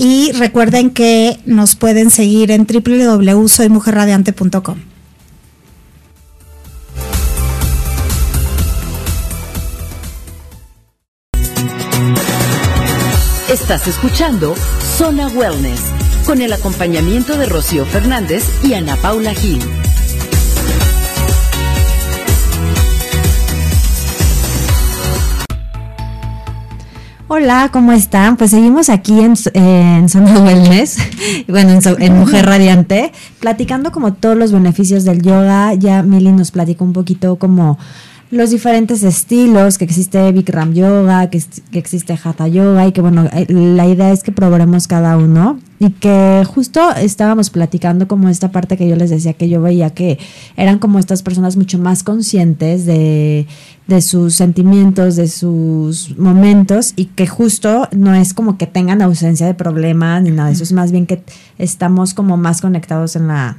[0.02, 4.78] Y recuerden que nos pueden seguir en www.soymujerradiante.com.
[13.52, 14.56] Estás escuchando
[14.98, 15.82] Zona Wellness
[16.26, 19.60] con el acompañamiento de Rocío Fernández y Ana Paula Gil.
[27.32, 28.38] Hola, ¿cómo están?
[28.38, 29.38] Pues seguimos aquí en,
[30.10, 30.98] Zona Wellness,
[31.48, 35.76] bueno, en, en, Mujer Radiante, platicando como todos los beneficios del yoga.
[35.76, 37.78] Ya Mili nos platicó un poquito como
[38.32, 43.26] los diferentes estilos, que existe Bikram Yoga, que, que, existe Hatha Yoga y que bueno,
[43.34, 45.60] eh, la idea es que probemos cada uno.
[45.82, 49.92] Y que justo estábamos platicando como esta parte que yo les decía que yo veía
[49.92, 50.20] que
[50.58, 53.48] eran como estas personas mucho más conscientes de,
[53.88, 59.48] de sus sentimientos, de sus momentos y que justo no es como que tengan ausencia
[59.48, 60.64] de problemas ni nada, eso.
[60.64, 61.24] Es más bien que
[61.58, 63.56] estamos como más conectados en la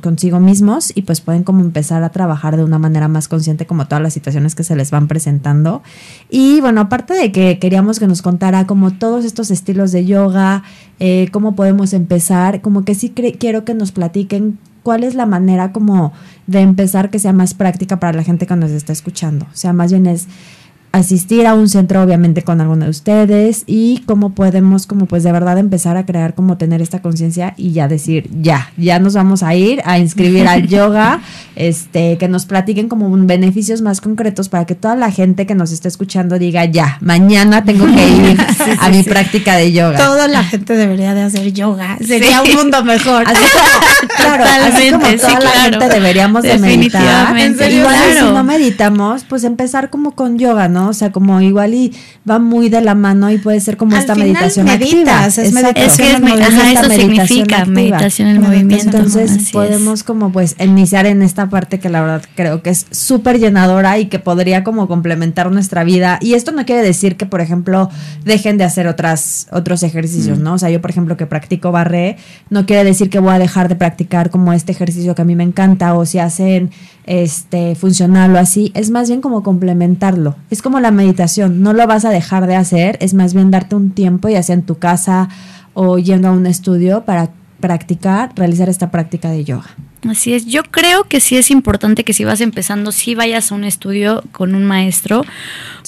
[0.00, 3.86] consigo mismos y pues pueden como empezar a trabajar de una manera más consciente como
[3.86, 5.82] todas las situaciones que se les van presentando.
[6.28, 10.62] Y bueno, aparte de que queríamos que nos contara como todos estos estilos de yoga,
[10.98, 15.72] eh, cómo podemos empezar, como que sí quiero que nos platiquen cuál es la manera
[15.72, 16.12] como
[16.46, 19.46] de empezar que sea más práctica para la gente que nos está escuchando.
[19.52, 20.26] O sea, más bien es
[20.92, 25.32] asistir a un centro obviamente con alguno de ustedes y cómo podemos como pues de
[25.32, 29.42] verdad empezar a crear como tener esta conciencia y ya decir ya ya nos vamos
[29.42, 31.20] a ir a inscribir al yoga
[31.54, 35.70] este que nos platiquen como beneficios más concretos para que toda la gente que nos
[35.70, 38.36] esté escuchando diga ya mañana tengo que ir
[38.80, 42.82] a mi práctica de yoga toda la gente debería de hacer yoga sería un mundo
[42.84, 43.24] mejor.
[43.26, 47.36] Así como, claro así como toda la gente deberíamos de meditar.
[47.38, 51.92] Igual si no meditamos pues empezar como con yoga no o sea, como igual y
[52.28, 55.26] va muy de la mano y puede ser como esta meditación activa.
[55.26, 58.96] Es, meditación es que es, eso significa meditación en movimiento.
[58.96, 63.38] Entonces podemos como pues iniciar en esta parte que la verdad creo que es súper
[63.38, 66.18] llenadora y que podría como complementar nuestra vida.
[66.20, 67.90] Y esto no quiere decir que, por ejemplo,
[68.24, 70.42] dejen de hacer otras, otros ejercicios, mm.
[70.42, 70.54] ¿no?
[70.54, 72.16] O sea, yo, por ejemplo, que practico barré,
[72.48, 75.34] no quiere decir que voy a dejar de practicar como este ejercicio que a mí
[75.34, 76.70] me encanta o si hacen
[77.04, 80.36] este funcional o así, es más bien como complementarlo.
[80.50, 83.74] Es como la meditación, no lo vas a dejar de hacer, es más bien darte
[83.74, 85.28] un tiempo, ya sea en tu casa
[85.74, 89.70] o yendo a un estudio para practicar, realizar esta práctica de yoga.
[90.08, 93.54] Así es, yo creo que sí es importante que si vas empezando, sí vayas a
[93.54, 95.26] un estudio con un maestro,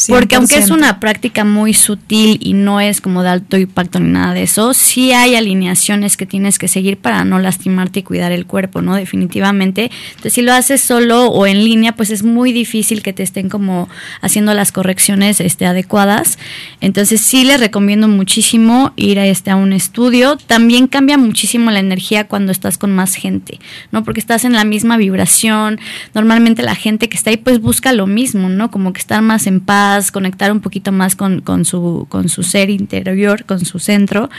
[0.07, 4.11] porque aunque es una práctica muy sutil y no es como de alto impacto ni
[4.11, 8.33] nada de eso, sí hay alineaciones que tienes que seguir para no lastimarte y cuidar
[8.33, 8.97] el cuerpo, ¿no?
[8.97, 9.91] Definitivamente.
[10.11, 13.49] Entonces, si lo haces solo o en línea, pues es muy difícil que te estén
[13.49, 13.89] como
[14.21, 16.39] haciendo las correcciones este, adecuadas.
[16.83, 20.37] Entonces, sí les recomiendo muchísimo ir a, este, a un estudio.
[20.37, 23.59] También cambia muchísimo la energía cuando estás con más gente,
[23.91, 24.02] ¿no?
[24.05, 25.81] Porque estás en la misma vibración.
[26.15, 28.71] Normalmente la gente que está ahí pues busca lo mismo, ¿no?
[28.71, 32.43] Como que estar más en paz, conectar un poquito más con, con, su, con su
[32.43, 34.31] ser interior, con su centro.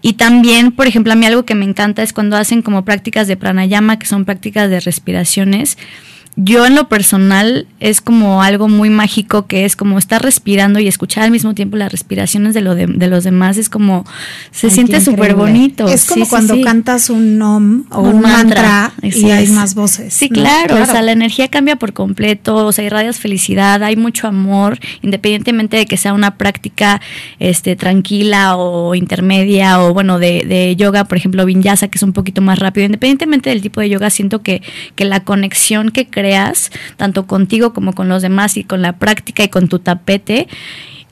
[0.00, 3.28] Y también, por ejemplo, a mí algo que me encanta es cuando hacen como prácticas
[3.28, 5.78] de pranayama, que son prácticas de respiraciones
[6.36, 10.88] yo en lo personal es como algo muy mágico que es como estar respirando y
[10.88, 14.06] escuchar al mismo tiempo las respiraciones de, lo de, los demás es como
[14.50, 15.86] se siente súper bonito.
[15.88, 20.14] Es como cuando cantas un nom o un, mantra, y hay más voces.
[20.14, 24.26] Sí, claro, o sea, la energía cambia por completo, o sea, irradias felicidad, hay mucho
[24.26, 27.02] amor, independientemente de que sea una práctica
[27.40, 32.14] este tranquila o intermedia o bueno, de, de yoga, por ejemplo, vinyasa que es un
[32.14, 34.62] poquito más rápido, independientemente del tipo de yoga, siento que,
[34.94, 39.42] que la conexión que creas, tanto contigo como con los demás y con la práctica
[39.42, 40.46] y con tu tapete,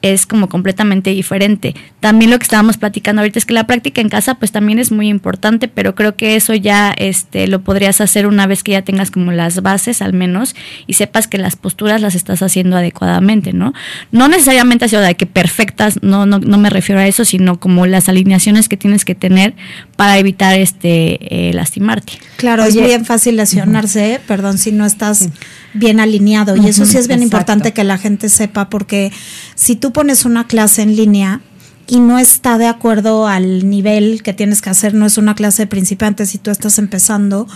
[0.02, 1.74] es como completamente diferente.
[2.00, 4.92] También lo que estábamos platicando ahorita es que la práctica en casa pues también es
[4.92, 8.82] muy importante, pero creo que eso ya este lo podrías hacer una vez que ya
[8.82, 10.54] tengas como las bases al menos
[10.86, 13.74] y sepas que las posturas las estás haciendo adecuadamente, ¿no?
[14.12, 17.86] No necesariamente así de que perfectas, no, no, no me refiero a eso, sino como
[17.86, 19.54] las alineaciones que tienes que tener
[19.96, 22.14] para evitar este eh, lastimarte.
[22.36, 25.28] Claro, es bien fácil lesionarse, perdón, si no estás
[25.74, 29.12] bien alineado y eso sí es bien importante que la gente sepa porque
[29.54, 31.40] si tú pones una clase en línea
[31.86, 35.62] y no está de acuerdo al nivel que tienes que hacer, no es una clase
[35.62, 37.48] de principiantes si tú estás empezando,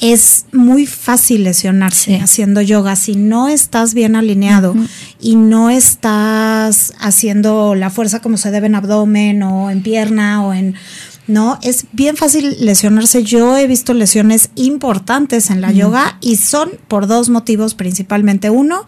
[0.00, 4.74] es muy fácil lesionarse haciendo yoga si no estás bien alineado
[5.20, 10.54] y no estás haciendo la fuerza como se debe en abdomen o en pierna o
[10.54, 10.74] en
[11.26, 11.58] ¿no?
[11.62, 13.22] Es bien fácil lesionarse.
[13.22, 18.50] Yo he visto lesiones importantes en la yoga y son por dos motivos principalmente.
[18.50, 18.84] Uno,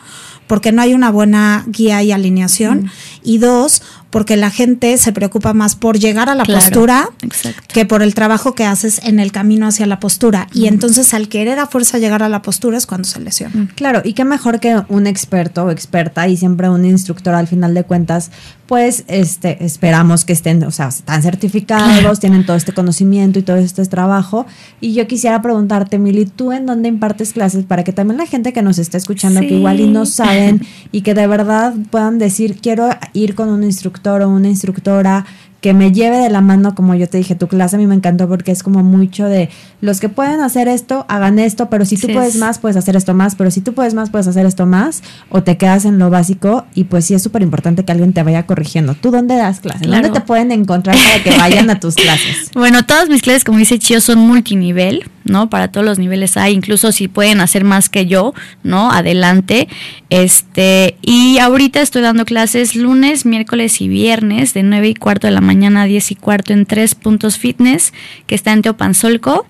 [0.52, 2.90] porque no hay una buena guía y alineación.
[3.24, 3.80] Y dos,
[4.12, 7.62] porque la gente se preocupa más por llegar a la Claro, postura exacto.
[7.72, 10.46] que por el trabajo que haces en el camino hacia la postura.
[10.52, 13.68] Y entonces al querer a fuerza llegar a la postura es cuando se lesiona.
[13.74, 17.72] Claro, y qué mejor que un experto o experta y siempre un instructor al final
[17.74, 18.30] de cuentas,
[18.66, 23.56] pues este esperamos que estén, o sea, están certificados, tienen todo este conocimiento y todo
[23.56, 24.46] este trabajo.
[24.80, 28.52] Y yo quisiera preguntarte, Mili, ¿tú en dónde impartes clases para que también la gente
[28.52, 29.48] que nos está escuchando, Sí.
[29.48, 30.60] que igual y no saben
[30.92, 35.24] y que de verdad puedan decir, quiero ir con un instructor o una instructora
[35.60, 37.94] que me lleve de la mano, como yo te dije, tu clase a mí me
[37.94, 39.48] encantó porque es como mucho de
[39.80, 42.76] los que pueden hacer esto, hagan esto, pero si tú Sí, puedes es- más, puedes
[42.76, 45.84] hacer esto más, pero si tú puedes más, puedes hacer esto más, o te quedas
[45.84, 48.94] en lo básico y pues sí es súper importante que alguien te vaya corrigiendo.
[48.94, 49.82] ¿Tú dónde das clases?
[49.86, 50.02] Claro.
[50.08, 52.50] ¿Dónde te pueden encontrar para que vayan a tus clases?
[52.54, 55.50] Bueno, todas mis clases, como dice Chio, son multinivel, ¿no?
[55.50, 58.90] Para todos los niveles hay, incluso si pueden hacer más que yo, ¿no?
[58.90, 59.68] Adelante.
[60.10, 65.32] Este, y ahorita estoy dando clases lunes, miércoles y viernes de 9 y cuarto de
[65.32, 67.92] la mañana a 10 y cuarto en tres puntos fitness,
[68.26, 69.46] que está en Teopanzolco.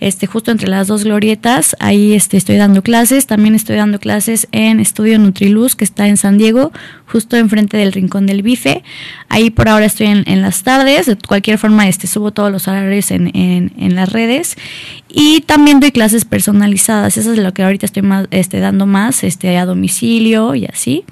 [0.00, 3.26] Este, justo entre las dos glorietas, ahí este, estoy dando clases.
[3.26, 6.72] También estoy dando clases en Estudio Nutriluz, que está en San Diego,
[7.06, 8.82] justo enfrente del Rincón del Bife.
[9.28, 11.06] Ahí por ahora estoy en, las tardes.
[11.06, 14.56] De cualquier forma, este, subo todos los horarios en, en, en las redes.
[15.08, 17.16] Y también doy clases personalizadas.
[17.16, 21.04] Eso es lo que ahorita estoy más, este, dando más, este, a domicilio y así.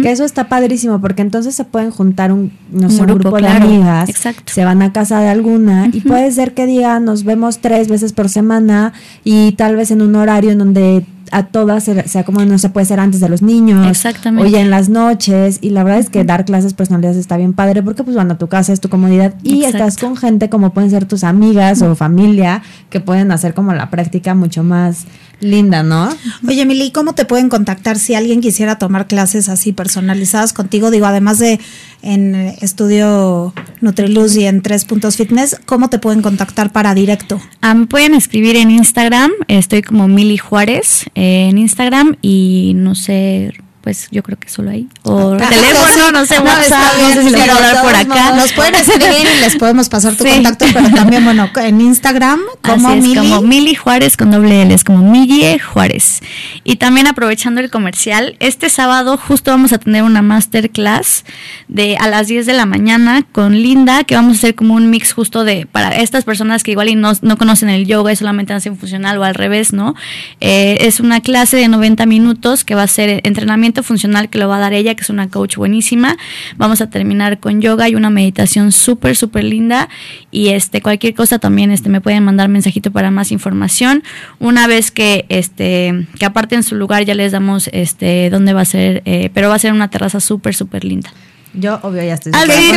[0.00, 3.36] Que eso está padrísimo porque entonces se pueden juntar un, no sé, Un grupo, grupo,
[3.36, 3.66] claro.
[3.66, 4.52] de amigas, Exacto.
[4.52, 8.12] se van a casa de alguna y puede ser que digan nos vemos tres veces
[8.12, 8.92] por semana
[9.24, 12.68] y tal vez en un horario en donde a todas se- sea como no se
[12.68, 14.46] puede ser antes de los niños Exactamente.
[14.46, 17.54] o ya en las noches y la verdad es que dar clases personalizadas está bien
[17.54, 19.78] padre porque pues van a tu casa es tu comodidad y Exacto.
[19.78, 23.90] estás con gente como pueden ser tus amigas o familia que pueden hacer como la
[23.90, 25.06] práctica mucho más
[25.40, 26.08] linda no
[26.46, 30.90] Oye, Mili, ¿cómo te pueden contactar si alguien quisiera tomar clases así personalizadas contigo?
[30.90, 31.60] Digo, además de
[32.02, 37.40] en Estudio Nutriluz y en Tres Puntos Fitness, ¿cómo te pueden contactar para directo?
[37.62, 43.54] Me pueden escribir en Instagram, estoy como Mili Juárez eh, en Instagram y no sé,
[43.84, 44.88] pues yo creo que solo ahí.
[45.02, 47.94] O Ah, teléfono, no sé, No, WhatsApp, está no sé si lo puedo de por
[47.94, 48.06] acá.
[48.30, 50.30] modos, Nos pueden escribir y les podemos pasar tu Sí.
[50.30, 53.16] contacto, pero también, bueno, en Instagram, como Así es, Mili.
[53.16, 56.20] como Mili Juárez con doble L, es como Millie Juárez.
[56.64, 61.24] Y también aprovechando el comercial, este sábado justo vamos a tener una masterclass
[61.68, 64.88] de a las 10 de la mañana con Linda, que vamos a hacer como un
[64.88, 68.16] mix justo de para estas personas que igual y no, no conocen el yoga y
[68.16, 69.94] solamente hacen funcional o al revés, ¿no?
[70.40, 74.48] Eh, es una clase de 90 minutos que va a ser entrenamiento funcional que lo
[74.48, 76.16] va a dar ella, que es una coach buenísima.
[76.56, 79.88] Vamos a terminar con yoga y una meditación súper, súper linda.
[80.30, 84.02] Y este, cualquier cosa también este, me pueden mandar mensajito para más información.
[84.38, 88.66] Una vez que, este, que aparten su lugar, ya les damos este, dónde va a
[88.66, 91.10] ser, eh, pero va a ser una terraza súper, súper linda.
[91.54, 92.74] Yo obvio ya estoy sí, emocionada.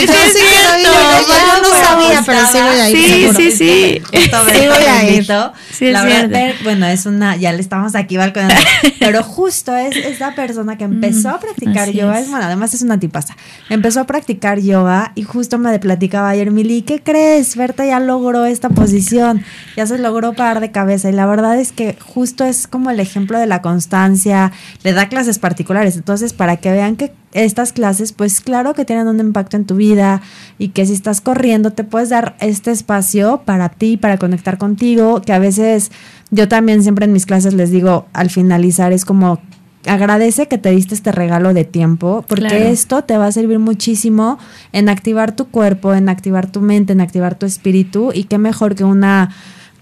[0.00, 4.02] yo sí, quiero ir, yo no sabía, pero sí voy a ir, Sí, sí, sí.
[4.30, 5.26] Voy a ir.
[5.70, 8.56] Sí, la verdad, bueno, es una, ya le estamos aquí balconeando,
[8.98, 12.98] pero justo es esta persona que empezó a practicar así yoga, bueno, además es una
[12.98, 13.36] tipaza,
[13.68, 17.56] empezó a practicar yoga y justo me platicaba ayer, Mili, ¿qué crees?
[17.56, 19.44] Berta ya logró esta posición,
[19.76, 23.00] ya se logró parar de cabeza y la verdad es que justo es como el
[23.00, 28.12] ejemplo de la constancia, le da clases particulares, entonces para que vean que estas clases,
[28.12, 30.22] pues claro que tienen un impacto en tu vida
[30.58, 35.20] y que si estás corriendo te puedes dar este espacio para ti, para conectar contigo,
[35.20, 35.90] que a veces
[36.30, 39.40] yo también siempre en mis clases les digo al finalizar es como
[39.86, 42.64] agradece que te diste este regalo de tiempo, porque Claro.
[42.64, 44.38] esto te va a servir muchísimo
[44.72, 48.74] en activar tu cuerpo, en activar tu mente, en activar tu espíritu y qué mejor
[48.74, 49.30] que una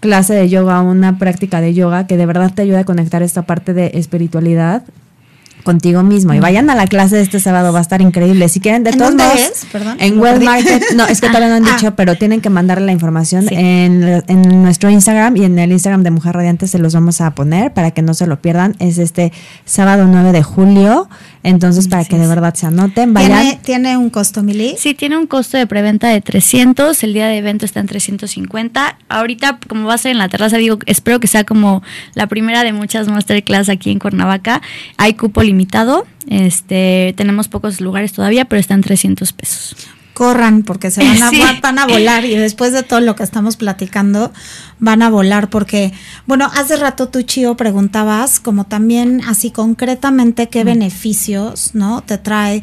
[0.00, 3.42] clase de yoga, una práctica de yoga que de verdad te ayude a conectar esta
[3.42, 4.82] parte de espiritualidad
[5.66, 8.61] contigo mismo y vayan a la clase de este sábado va a estar increíble si
[8.61, 9.66] quieren de ¿En todos dónde modos es?
[9.70, 10.44] Perdón, en perdí.
[10.46, 11.76] Market no es que todavía no han Ah.
[11.76, 13.55] dicho pero tienen que mandarle la información Sí.
[13.55, 17.35] en, en nuestro Instagram y en el Instagram de Mujer Radiante se los vamos a
[17.35, 19.33] poner para que no se lo pierdan es este
[19.66, 21.09] sábado 9 de julio
[21.42, 24.76] entonces para que de verdad se anoten vayan ¿Tiene, ¿Tiene un costo, Mili?
[24.79, 28.98] Sí, tiene un costo de preventa de 300, el día de evento está en 350.
[29.09, 31.83] Ahorita, como va a ser en la terraza, digo, espero que sea como
[32.14, 34.61] la primera de muchas masterclass aquí en Cuernavaca.
[34.96, 35.55] Hay cupo limitado,
[36.28, 39.76] este, tenemos pocos lugares todavía, pero está en 300 pesos.
[40.14, 41.42] corran porque se van a, Sí.
[41.62, 44.32] van a volar y después de todo lo que estamos platicando
[44.78, 45.92] van a volar porque,
[46.26, 52.00] bueno, hace rato tú, Chio, preguntabas como también así concretamente qué beneficios, ¿no?
[52.02, 52.62] Te trae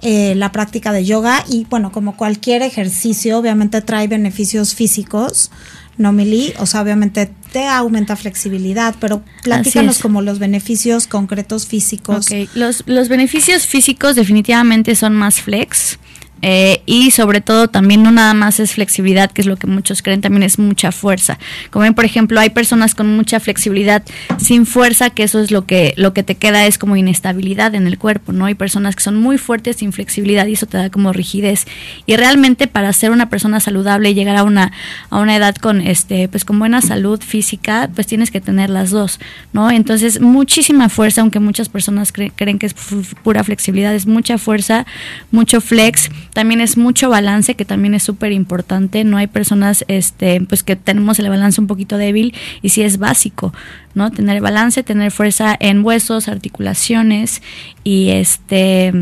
[0.00, 5.50] eh, la práctica de yoga y bueno, como cualquier ejercicio, obviamente trae beneficios físicos.
[5.98, 12.26] No, Mili, o sea, obviamente te aumenta flexibilidad, pero platícanos como los beneficios concretos físicos.
[12.26, 15.98] Ok, Los, los beneficios físicos definitivamente son más flex.
[16.42, 20.02] Eh, y sobre todo también no nada más es flexibilidad, que es lo que muchos
[20.02, 21.38] creen, también es mucha fuerza.
[21.70, 24.02] Como ven, por ejemplo, hay personas con mucha flexibilidad
[24.38, 27.86] sin fuerza, que eso es lo que, lo que te queda es como inestabilidad en
[27.86, 28.46] el cuerpo, ¿no?
[28.46, 31.66] Hay personas que son muy fuertes sin flexibilidad y eso te da como rigidez.
[32.06, 34.72] Y realmente para ser una persona saludable y llegar a una,
[35.10, 38.90] a una edad con este, pues con buena salud física, pues tienes que tener las
[38.90, 39.20] dos,
[39.52, 39.70] ¿no?
[39.70, 42.74] Entonces, muchísima fuerza, aunque muchas personas creen que es
[43.22, 44.86] pura flexibilidad, es mucha fuerza,
[45.30, 50.40] mucho flex, también es mucho balance, que también es súper importante, no hay personas este,
[50.40, 53.52] pues que tenemos el balance un poquito débil y sí es básico,
[53.94, 54.10] ¿no?
[54.10, 57.42] Tener balance, tener fuerza en huesos, articulaciones
[57.84, 58.92] y este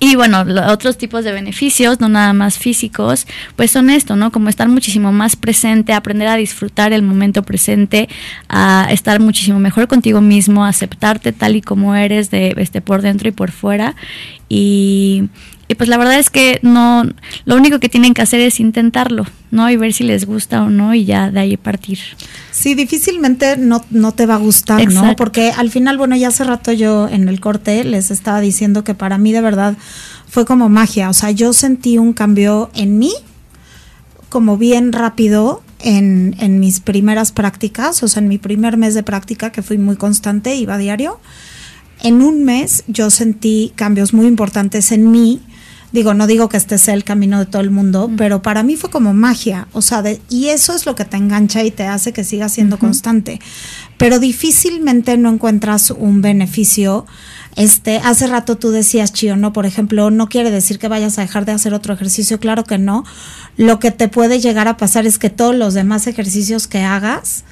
[0.00, 3.26] y bueno, otros tipos de beneficios, no nada más físicos,
[3.56, 4.30] pues son esto, ¿no?
[4.30, 8.08] Como estar muchísimo más presente, aprender a disfrutar el momento presente,
[8.48, 13.28] a estar muchísimo mejor contigo mismo, aceptarte tal y como eres de este por dentro
[13.28, 13.96] y por fuera
[14.48, 15.24] y
[15.68, 17.04] y pues la verdad es que no,
[17.44, 19.70] lo único que tienen que hacer es intentarlo, ¿no?
[19.70, 21.98] Y ver si les gusta o no y ya de ahí partir.
[22.50, 25.14] Sí, difícilmente no, no te va a gustar, ¿no?
[25.14, 28.94] Porque al final, bueno, ya hace rato yo en el corte les estaba diciendo que
[28.94, 29.76] para mí de verdad
[30.26, 33.12] fue como magia, o sea, yo sentí un cambio en mí
[34.30, 39.02] como bien rápido en, en mis primeras prácticas, o sea, en mi primer mes de
[39.02, 41.20] práctica que fui muy constante, iba a diario.
[42.00, 45.42] En un mes yo sentí cambios muy importantes en mí
[45.90, 48.76] Digo, no digo que este sea el camino de todo el mundo, pero para mí
[48.76, 52.12] fue como magia, o sea, y eso es lo que te engancha y te hace
[52.12, 53.40] que sigas siendo constante.
[53.96, 57.06] Pero difícilmente no encuentras un beneficio.
[57.56, 59.54] Este, hace rato tú decías, Chio, ¿no?
[59.54, 62.76] Por ejemplo, no quiere decir que vayas a dejar de hacer otro ejercicio, claro que
[62.76, 63.04] no.
[63.56, 67.44] Lo que te puede llegar a pasar es que todos los demás ejercicios que hagas,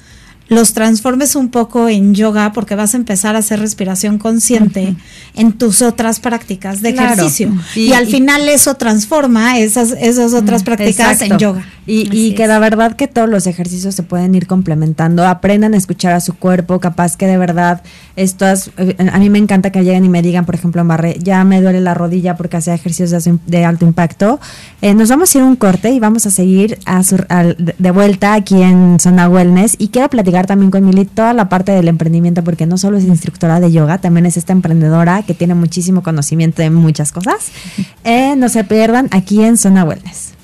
[0.49, 4.95] los transformes un poco en yoga porque vas a empezar a hacer respiración consciente
[5.35, 7.51] en tus otras prácticas de ejercicio.
[7.75, 11.65] Y, al final eso transforma esas, esas otras prácticas en yoga.
[11.89, 15.25] Y, que la verdad que todos los ejercicios se pueden ir complementando.
[15.25, 17.81] Aprendan a escuchar a su cuerpo, capaz que de verdad
[18.17, 21.17] estas, eh, a mí me encanta que lleguen y me digan, por ejemplo, en barre,
[21.21, 24.39] ya me duele la rodilla porque hacía ejercicios de, alto impacto.
[24.81, 28.33] Eh, nos vamos a ir a un corte y vamos a seguir a de vuelta
[28.33, 32.43] aquí en Zona Wellness y quiero platicar también con Mili toda la parte del emprendimiento
[32.43, 36.61] porque no solo es instructora de yoga, también es esta emprendedora que tiene muchísimo conocimiento
[36.61, 37.47] de muchas cosas.
[38.03, 40.37] Eh, no se pierdan aquí en Zona Wellness.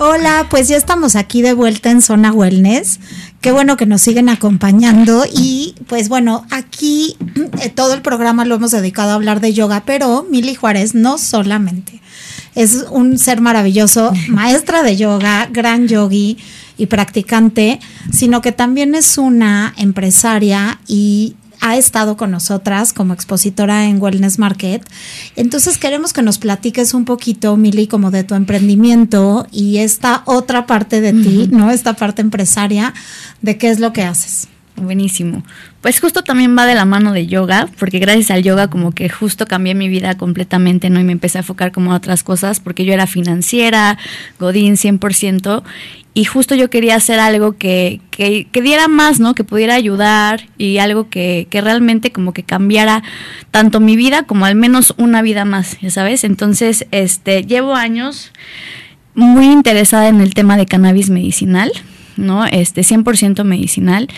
[0.00, 3.00] Hola, pues ya estamos aquí de vuelta en Zona Wellness.
[3.40, 7.16] Qué bueno que nos siguen acompañando y pues bueno, aquí
[7.60, 11.18] eh, todo el programa lo hemos dedicado a hablar de yoga, pero Mili Juárez no
[11.18, 12.00] solamente
[12.58, 16.36] es un ser maravilloso, maestra de yoga, gran yogi
[16.76, 17.78] y practicante,
[18.12, 24.38] sino que también es una empresaria y ha estado con nosotras como expositora en Wellness
[24.38, 24.82] Market.
[25.36, 30.66] Entonces queremos que nos platiques un poquito, Mili, como de tu emprendimiento y esta otra
[30.66, 31.70] parte de ti, ¿no?
[31.70, 32.94] Esta parte empresaria,
[33.42, 34.48] de qué es lo que haces.
[34.80, 35.42] Buenísimo.
[35.80, 39.08] Pues justo también va de la mano de yoga, porque gracias al yoga como que
[39.08, 41.00] justo cambié mi vida completamente, ¿no?
[41.00, 43.98] Y me empecé a enfocar como a otras cosas, porque yo era financiera,
[44.38, 45.62] Godín 100%,
[46.14, 49.34] y justo yo quería hacer algo que, que, diera más, ¿no?
[49.34, 53.02] Que pudiera ayudar y algo que, que, realmente como que cambiara
[53.50, 56.24] tanto mi vida como al menos una vida más, ya sabes.
[56.24, 58.32] Entonces, este, llevo años
[59.14, 61.70] muy interesada en el tema de cannabis medicinal.
[62.18, 62.44] ¿no?
[62.44, 64.08] Este 100% medicinal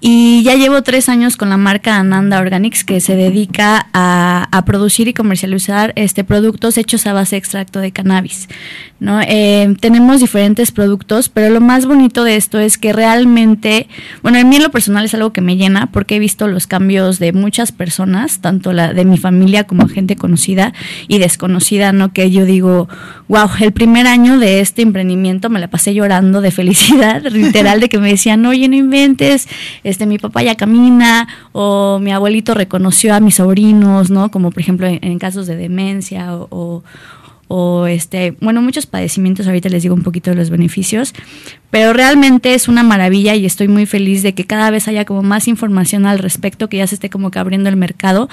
[0.00, 5.06] y ya llevo tres años con la marca Ananda Organics que se dedica a, producir
[5.06, 8.48] y comercializar este, productos hechos a base de extracto de cannabis.
[8.98, 9.20] ¿no?
[9.20, 13.88] Eh, tenemos diferentes productos, pero lo más bonito de esto es que realmente,
[14.22, 16.66] bueno, en mí en lo personal es algo que me llena porque he visto los
[16.66, 20.72] cambios de muchas personas, tanto la de mi familia como gente conocida
[21.08, 22.12] y desconocida, ¿no?
[22.12, 22.88] Que yo digo,
[23.28, 27.88] wow, el primer año de este emprendimiento me la pasé llorando de felicidad, literal, de
[27.88, 29.48] que me decían, oye, no inventes
[30.04, 34.30] mi papá ya camina o mi abuelito reconoció a mis sobrinos, ¿no?
[34.30, 36.82] Como por ejemplo en, casos de demencia o,
[37.48, 41.14] o, este, bueno, muchos padecimientos, ahorita les digo un poquito de los beneficios,
[41.70, 45.22] pero realmente es una maravilla y estoy muy feliz de que cada vez haya como
[45.22, 48.28] más información al respecto, que ya se esté como que abriendo el mercado.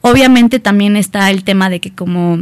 [0.00, 2.38] Obviamente también está el tema de que como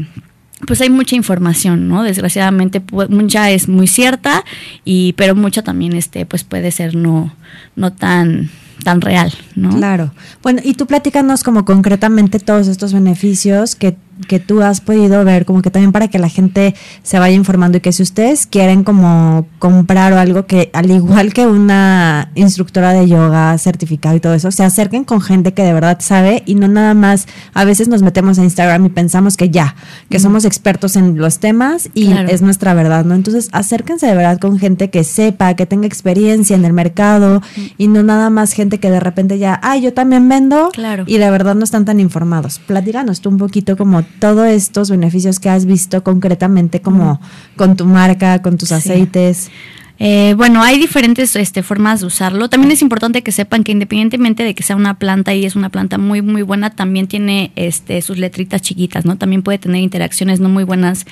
[0.66, 2.02] pues hay mucha información, ¿no?
[2.02, 4.44] Desgraciadamente mucha es muy cierta
[4.84, 7.34] y pero mucha también este pues puede ser no
[7.76, 8.50] no tan
[8.82, 9.70] tan real, ¿no?
[9.76, 10.12] Claro.
[10.42, 13.96] Bueno, y tú platícanos como concretamente todos estos beneficios que
[14.26, 17.78] que tú has podido ver, como que también para que la gente se vaya informando
[17.78, 22.92] y que si ustedes quieren como comprar o algo que al igual que una instructora
[22.92, 26.54] de yoga certificado y todo eso, se acerquen con gente que de verdad sabe y
[26.54, 29.74] no nada más, a veces nos metemos a Instagram y pensamos que ya,
[30.08, 33.14] que somos expertos en los temas y es nuestra verdad, ¿no?
[33.14, 37.42] Entonces acérquense de verdad con gente que sepa, que tenga experiencia en el mercado
[37.78, 41.04] y no nada más gente que de repente ya, ay, yo también vendo claro.
[41.06, 42.60] y de verdad no están tan informados.
[42.60, 47.20] Platícanos tú un poquito como todos estos beneficios que has visto concretamente como
[47.56, 49.50] con tu marca, con tus aceites.
[50.04, 52.48] Eh, bueno, hay diferentes este, formas de usarlo.
[52.48, 55.68] También es importante que sepan que independientemente de que sea una planta y es una
[55.68, 59.16] planta muy, muy buena, también tiene este, sus letritas chiquitas, ¿no?
[59.16, 61.06] También puede tener interacciones no muy buenas,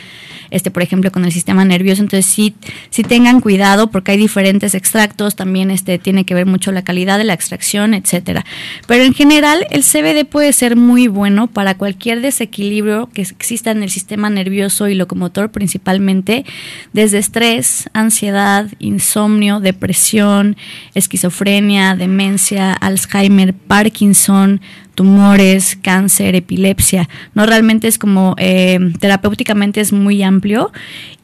[0.51, 2.03] este, por ejemplo, con el sistema nervioso.
[2.03, 2.57] Entonces, sí,
[2.88, 7.16] sí tengan cuidado porque hay diferentes extractos, también este, tiene que ver mucho la calidad
[7.16, 8.45] de la extracción, etcétera.
[8.88, 13.84] Pero en general, el CBD puede ser muy bueno para cualquier desequilibrio que exista en
[13.84, 16.45] el sistema nervioso y locomotor, principalmente
[16.93, 20.57] desde estrés, ansiedad, insomnio, depresión,
[20.95, 24.61] esquizofrenia, demencia, Alzheimer, Parkinson,
[24.95, 27.09] tumores, cáncer, epilepsia.
[27.35, 30.72] No realmente es como eh, terapéuticamente es muy amplio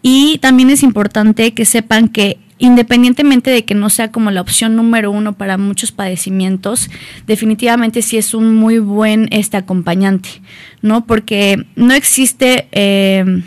[0.03, 4.77] y también es importante que sepan que independientemente de que no sea como la opción
[4.77, 6.89] número uno para muchos padecimientos,
[7.27, 10.29] definitivamente sí es un muy buen este acompañante,
[10.81, 11.05] ¿no?
[11.07, 13.43] Porque no existe eh,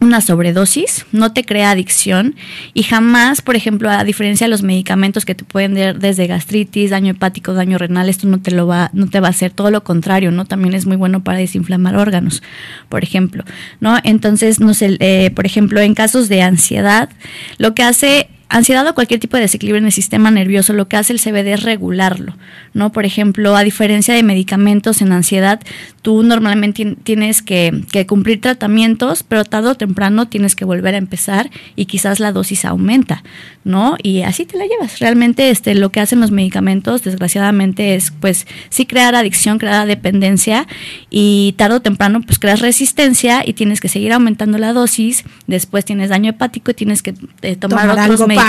[0.00, 2.34] una sobredosis, no te crea adicción
[2.72, 6.90] y jamás, por ejemplo, a diferencia de los medicamentos que te pueden dar desde gastritis,
[6.90, 9.70] daño hepático, daño renal, esto no te lo va, no te va a hacer, todo
[9.70, 10.46] lo contrario, ¿no?
[10.46, 12.42] También es muy bueno para desinflamar órganos,
[12.88, 13.44] por ejemplo,
[13.80, 13.98] ¿no?
[14.02, 17.10] Entonces, no sé, eh, por ejemplo, en casos de ansiedad,
[17.58, 20.96] lo que hace ansiedad o cualquier tipo de desequilibrio en el sistema nervioso, lo que
[20.96, 22.34] hace el CBD es regularlo,
[22.74, 22.90] ¿no?
[22.90, 25.60] Por ejemplo, a diferencia de medicamentos en ansiedad,
[26.02, 31.50] tú normalmente tienes que, cumplir tratamientos, pero tarde o temprano tienes que volver a empezar
[31.76, 33.22] y quizás la dosis aumenta,
[33.62, 33.96] ¿no?
[34.02, 34.98] Y así te la llevas.
[34.98, 40.66] Realmente este, lo que hacen los medicamentos, desgraciadamente, es pues sí crear adicción, crear dependencia
[41.08, 45.84] y tarde o temprano pues creas resistencia y tienes que seguir aumentando la dosis, después
[45.84, 48.39] tienes daño hepático y tienes que eh, tomar, otros medicamentos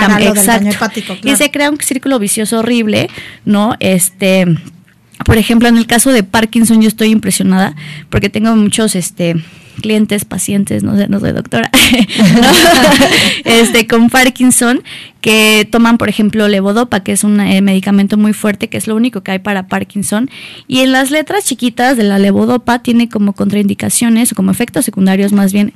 [0.66, 1.16] Exacto.
[1.22, 3.08] Y se crea un círculo vicioso horrible,
[3.44, 3.74] ¿no?
[3.80, 4.46] Este
[5.24, 7.74] por ejemplo, en el caso de Parkinson yo estoy impresionada
[8.10, 9.36] porque tengo muchos este
[9.80, 11.70] clientes, pacientes, no sé, no soy doctora,
[13.44, 14.82] este, con Parkinson,
[15.22, 18.96] que toman, por ejemplo, levodopa, que es un eh, medicamento muy fuerte, que es lo
[18.96, 20.28] único que hay para Parkinson.
[20.66, 25.32] Y en las letras chiquitas de la levodopa tiene como contraindicaciones o como efectos secundarios,
[25.32, 25.72] más bien,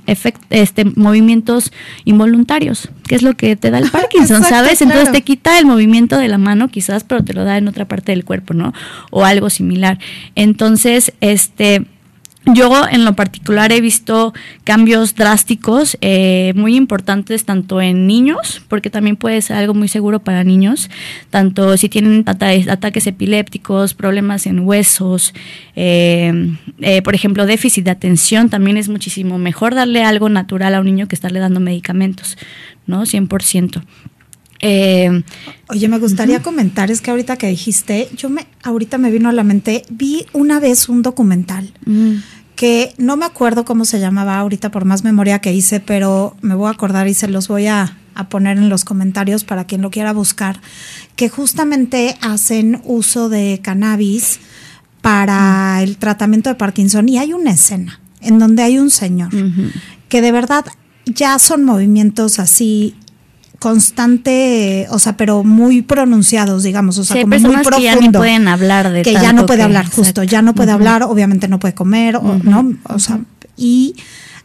[0.50, 1.72] este, movimientos
[2.04, 4.82] involuntarios, que es lo que te da el Parkinson, ¿sabes?
[4.82, 7.86] Entonces te quita el movimiento de la mano, quizás, pero te lo da en otra
[7.86, 8.74] parte del cuerpo, ¿no?
[9.10, 10.00] O algo similar.
[10.34, 11.86] Entonces, este
[12.54, 14.32] yo en lo particular he visto
[14.62, 20.20] cambios drásticos, eh, muy importantes, tanto en niños, porque también puede ser algo muy seguro
[20.20, 20.88] para niños,
[21.30, 25.34] tanto si tienen ataques epilépticos, problemas en huesos,
[25.74, 30.80] eh, eh, por ejemplo, déficit de atención, también es muchísimo mejor darle algo natural a
[30.80, 32.38] un niño que estarle dando medicamentos,
[32.86, 33.06] ¿no?
[33.06, 33.82] 100%.
[35.68, 39.32] Oye, me gustaría comentar, es que ahorita que dijiste, yo me, ahorita me vino a
[39.32, 41.72] la mente, vi una vez un documental.
[41.84, 42.14] Mm
[42.56, 46.54] que no me acuerdo cómo se llamaba ahorita por más memoria que hice, pero me
[46.54, 47.98] voy a acordar y se los voy a,
[48.30, 50.62] poner en los comentarios para quien lo quiera buscar,
[51.16, 54.40] que justamente hacen uso de cannabis
[55.02, 57.10] para el tratamiento de Parkinson.
[57.10, 59.28] Y hay una escena en donde hay un señor
[60.08, 60.64] que de verdad
[61.04, 62.94] ya son movimientos así
[63.58, 67.76] constante, o sea, pero muy pronunciados, digamos, o sea, como muy profundo.
[67.76, 70.72] Que ya no pueden hablar de Que ya no puede hablar, justo, ya no puede
[70.72, 72.74] hablar, obviamente no puede comer, o, ¿no?
[72.84, 73.20] O sea,
[73.56, 73.94] y,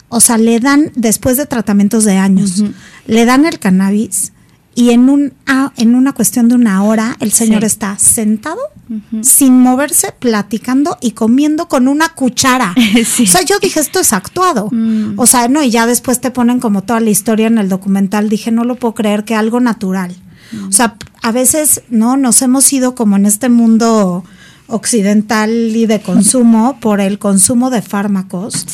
[0.09, 2.63] o sea, le dan, después de tratamientos de años,
[3.07, 4.33] le dan el cannabis
[4.73, 5.33] y en, un,
[5.75, 8.59] en una cuestión de una hora el señor está sentado,
[9.21, 12.73] sin moverse, platicando y comiendo con una cuchara.
[13.21, 14.69] O sea, yo dije, esto es actuado.
[14.71, 15.13] Mm.
[15.17, 18.29] O sea, no, y ya después te ponen como toda la historia en el documental.
[18.29, 20.15] Dije, no lo puedo creer que algo natural.
[20.51, 20.67] Mm.
[20.67, 22.17] O sea, a veces, ¿no?
[22.17, 24.23] Nos hemos ido como en este mundo
[24.67, 28.65] occidental y de consumo por el consumo de fármacos.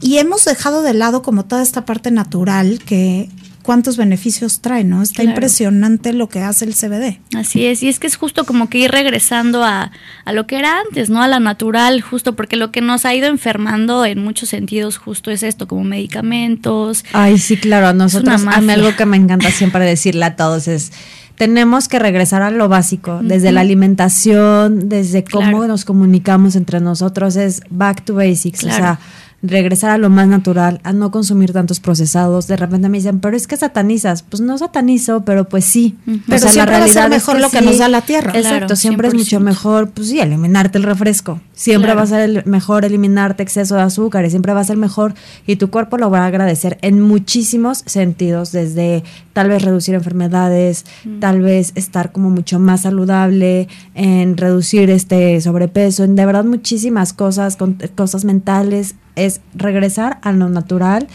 [0.00, 3.30] Y hemos dejado de lado como toda esta parte natural que
[3.66, 5.02] cuántos beneficios trae, ¿no?
[5.02, 7.18] Está impresionante lo que hace el CBD.
[7.36, 9.90] Así es, y es que es justo como que ir regresando a,
[10.32, 11.20] lo que era antes, ¿no?
[11.20, 15.32] A la natural, justo porque lo que nos ha ido enfermando en muchos sentidos justo
[15.32, 17.04] es esto, como medicamentos.
[17.12, 20.68] Ay, sí, claro, a nosotros, a mí algo que me encanta siempre decirle a todos
[20.68, 20.92] es
[21.34, 27.36] tenemos que regresar a lo básico, desde la alimentación, desde cómo nos comunicamos entre nosotros,
[27.36, 28.64] es back to basics.
[28.64, 28.98] O sea,
[29.42, 32.46] regresar a lo más natural, a no consumir tantos procesados.
[32.46, 34.22] De repente me dicen, pero es que satanizas.
[34.22, 35.96] Pues no satanizo, pero pues sí.
[36.26, 38.32] Pero siempre va a ser mejor lo que nos da la tierra.
[38.34, 41.40] Exacto, siempre es mucho mejor, pues sí, eliminarte el refresco.
[41.52, 44.76] Siempre va a ser el mejor eliminarte exceso de azúcar y siempre va a ser
[44.76, 45.14] mejor
[45.46, 50.84] y tu cuerpo lo va a agradecer en muchísimos sentidos, desde tal vez reducir enfermedades,
[51.20, 57.12] tal vez estar como mucho más saludable, en reducir este sobrepeso, en de verdad muchísimas
[57.12, 57.56] cosas,
[57.94, 61.08] cosas mentales, es regresar a lo natural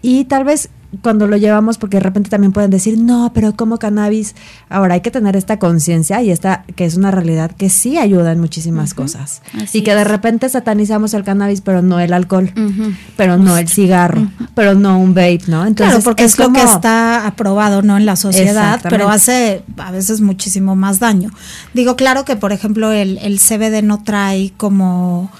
[0.00, 0.70] y tal vez
[1.02, 4.34] cuando lo llevamos, porque de repente también pueden decir, no, pero como cannabis,
[4.70, 8.32] ahora hay que tener esta conciencia y esta que es una realidad que sí ayuda
[8.32, 9.42] en muchísimas cosas.
[9.74, 12.50] y que de repente satanizamos el cannabis, pero no el alcohol,
[13.16, 15.66] pero no el cigarro, pero no un vape, ¿no?
[15.66, 17.98] Entonces, claro, porque es, lo que está aprobado, ¿no?
[17.98, 21.30] En la sociedad, pero hace a veces muchísimo más daño.
[21.74, 25.30] Digo, claro que, por ejemplo, el, el CBD no trae como,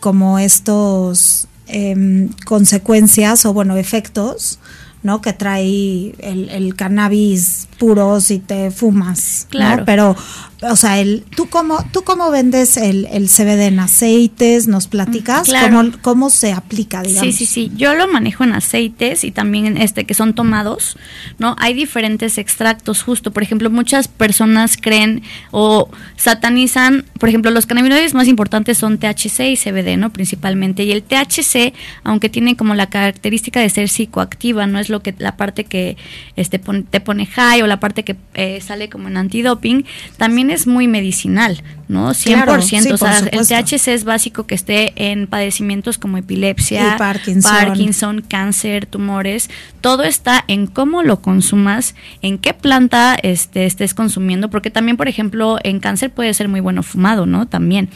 [0.00, 4.58] como estos Em, consecuencias o bueno, efectos,
[5.02, 5.20] ¿no?
[5.20, 9.84] Que trae el, el cannabis puro si te fumas, claro.
[9.84, 10.16] Pero
[10.62, 14.66] o sea, el, ¿tú, cómo, ¿tú cómo vendes el, el CBD en aceites?
[14.66, 15.48] ¿Nos platicas?
[15.48, 17.34] ¿Cómo, ¿Cómo, se aplica, digamos?
[17.36, 17.72] Sí, sí, sí.
[17.76, 20.96] Yo lo manejo en aceites y también este que son tomados,
[21.38, 21.54] ¿no?
[21.60, 23.32] Hay diferentes extractos, justo.
[23.32, 29.40] Por ejemplo, muchas personas creen o satanizan, por ejemplo, los cannabinoides más importantes son THC
[29.50, 30.10] y CBD, ¿no?
[30.12, 30.82] Principalmente.
[30.82, 35.14] Y el THC, aunque tiene como la característica de ser psicoactiva, no es lo que
[35.18, 35.96] la parte que
[36.34, 39.84] este, te pone high o la parte que eh, sale como en antidoping,
[40.16, 42.10] también es muy medicinal, ¿no?
[42.10, 42.92] 100%.
[42.92, 48.24] o sea, el THC es básico que esté en padecimientos como epilepsia, Parkinson.
[48.26, 49.50] cáncer, tumores.
[49.80, 55.08] Todo está en cómo lo consumas, en qué planta este, estés consumiendo, porque también, por
[55.08, 57.46] ejemplo, en cáncer puede ser muy bueno fumado, ¿no?
[57.46, 57.88] También.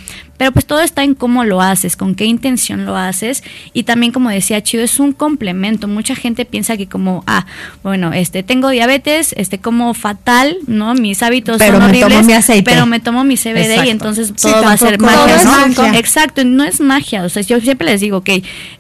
[0.43, 4.11] Pero pues todo está en cómo lo haces, con qué intención lo haces y también
[4.11, 5.87] como decía Chido es un complemento.
[5.87, 7.47] Mucha gente piensa que como ah,
[7.85, 10.95] bueno, este tengo diabetes, este como fatal, ¿no?
[10.95, 12.69] Mis hábitos pero son me tomo mi aceite.
[12.69, 15.95] pero me tomo mi CBD y entonces todo va a ser magia, ¿no?
[15.95, 18.31] Exacto, no es magia, o sea, yo siempre les digo, ok,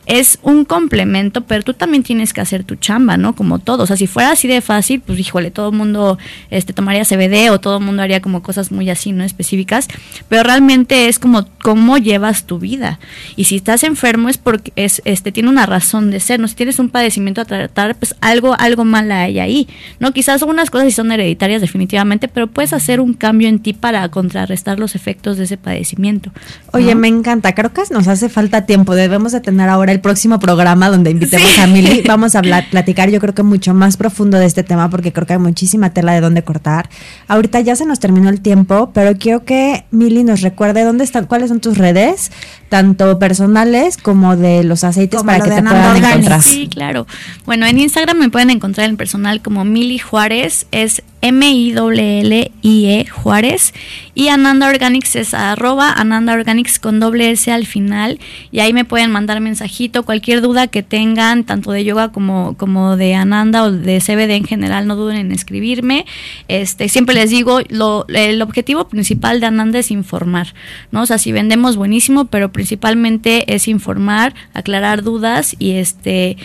[0.07, 3.37] es un complemento, pero tú también tienes que hacer tu chamba, ¿no?
[3.37, 6.19] Como todo, o sea, si fuera así de fácil, pues híjole, todo el mundo
[6.51, 9.87] este tomaría CBD o todo el mundo haría como cosas muy así, no específicas,
[10.29, 12.99] pero realmente es como cómo llevas tu vida.
[13.37, 16.41] Y si estás enfermo es porque es, este, tiene una razón de ser.
[16.41, 19.69] No si tienes un padecimiento a tratar, pues algo, algo mal hay ahí.
[20.01, 20.13] ¿No?
[20.13, 24.09] Quizás algunas cosas sí son hereditarias definitivamente, pero puedes hacer un cambio en ti para
[24.09, 26.33] contrarrestar los efectos de ese padecimiento.
[26.73, 27.55] Oye, me encanta.
[27.55, 28.95] Creo que nos hace falta tiempo.
[28.95, 32.03] Debemos de tener ahora el próximo programa donde invitemos a Mili.
[32.07, 35.27] Vamos a hablar, platicar yo creo que mucho más profundo de este tema porque creo
[35.27, 36.89] que hay muchísima tela de dónde cortar.
[37.29, 41.27] Ahorita ya se nos terminó el tiempo, pero quiero que Mili nos recuerde dónde están,
[41.33, 42.31] cuáles son tus redes,
[42.73, 46.41] tanto personales como de los aceites para que te puedan encontrar.
[46.41, 47.07] Sí, claro.
[47.45, 53.73] Bueno, en Instagram me pueden encontrar en personal como Mili Juárez, es M-I-L-L-I-E Juárez.
[54.15, 58.19] Y Ananda Organics es arroba Ananda Organics con doble S al final.
[58.51, 62.97] Y ahí me pueden mandar mensajito, cualquier duda que tengan, tanto de yoga como, como
[62.97, 66.07] de Ananda o de CBD en general, no duden en escribirme.
[66.49, 70.55] Este, siempre les digo, lo, el objetivo principal de Ananda es informar,
[70.91, 71.03] ¿no?
[71.03, 76.37] O sea, si vendemos buenísimo, pero principalmente es informar, aclarar dudas y este,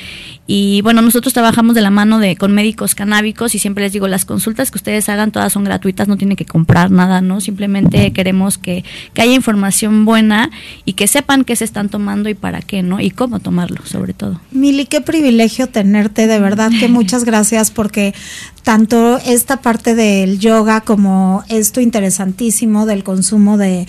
[0.48, 4.08] y bueno, nosotros trabajamos de la mano de con médicos canábicos y siempre les digo,
[4.08, 7.40] las consultas que ustedes hagan todas son gratuitas, no tienen que comprar nada, ¿no?
[7.40, 10.50] Simplemente queremos que, que haya información buena
[10.86, 13.00] y que sepan qué se están tomando y para qué, ¿no?
[13.00, 14.42] Y cómo tomarlo, sobre todo.
[14.50, 18.16] Mili, qué privilegio tenerte, de verdad que muchas gracias porque
[18.64, 23.86] tanto esta parte del yoga como esto interesantísimo del consumo de,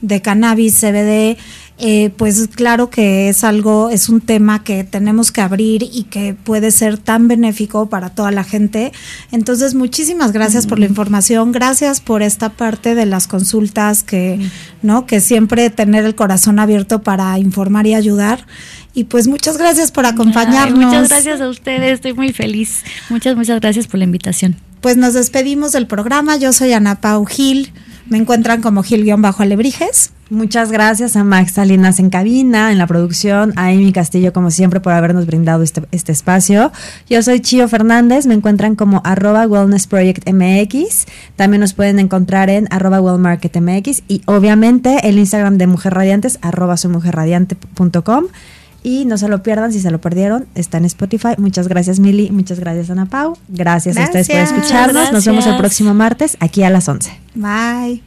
[0.00, 1.36] de cannabis, CBD,
[1.82, 6.34] eh, pues claro que es algo, es un tema que tenemos que abrir y que
[6.34, 8.92] puede ser tan benéfico para toda la gente.
[9.32, 14.38] Entonces, muchísimas gracias por la información, gracias por esta parte de las consultas que,
[14.82, 15.06] ¿no?
[15.06, 18.46] Que siempre tener el corazón abierto para informar y ayudar.
[18.92, 20.84] Y pues muchas gracias por acompañarnos.
[20.84, 22.82] muchas gracias a ustedes, estoy muy feliz.
[23.08, 24.56] Muchas, muchas gracias por la invitación.
[24.82, 26.36] Pues nos despedimos del programa.
[26.36, 27.72] Yo soy Ana Pau Gil.
[28.10, 30.10] Me encuentran como Gil-Alebrijes.
[30.30, 34.80] Muchas gracias a Max Salinas en cabina, en la producción, a Amy Castillo, como siempre,
[34.80, 36.72] por habernos brindado este, este espacio.
[37.08, 41.06] Yo soy Chio Fernández, me encuentran como arroba Wellness Project MX.
[41.36, 46.40] También nos pueden encontrar en arroba Wellmarket MX y obviamente el Instagram de Mujer Radiantes,
[46.42, 48.24] arroba sumujerradiante.com.
[48.82, 51.34] Y no se lo pierdan, si se lo perdieron, está en Spotify.
[51.38, 52.30] Muchas gracias, Mili.
[52.30, 53.36] Muchas gracias, Ana Pau.
[53.48, 55.12] Gracias, a ustedes por escucharnos.
[55.12, 57.10] Nos vemos el próximo martes aquí a las 11.
[57.34, 58.02] Bye.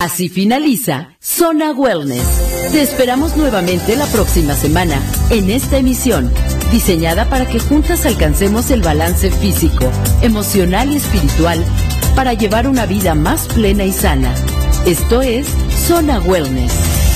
[0.00, 2.24] Así finaliza Zona Wellness.
[2.72, 4.98] Te esperamos nuevamente la próxima semana
[5.28, 6.30] en esta emisión,
[6.70, 9.90] diseñada para que juntas alcancemos el balance físico,
[10.22, 11.64] emocional y espiritual
[12.14, 14.34] para llevar una vida más plena y sana.
[14.86, 15.46] Esto es
[15.86, 17.09] Zona Wellness.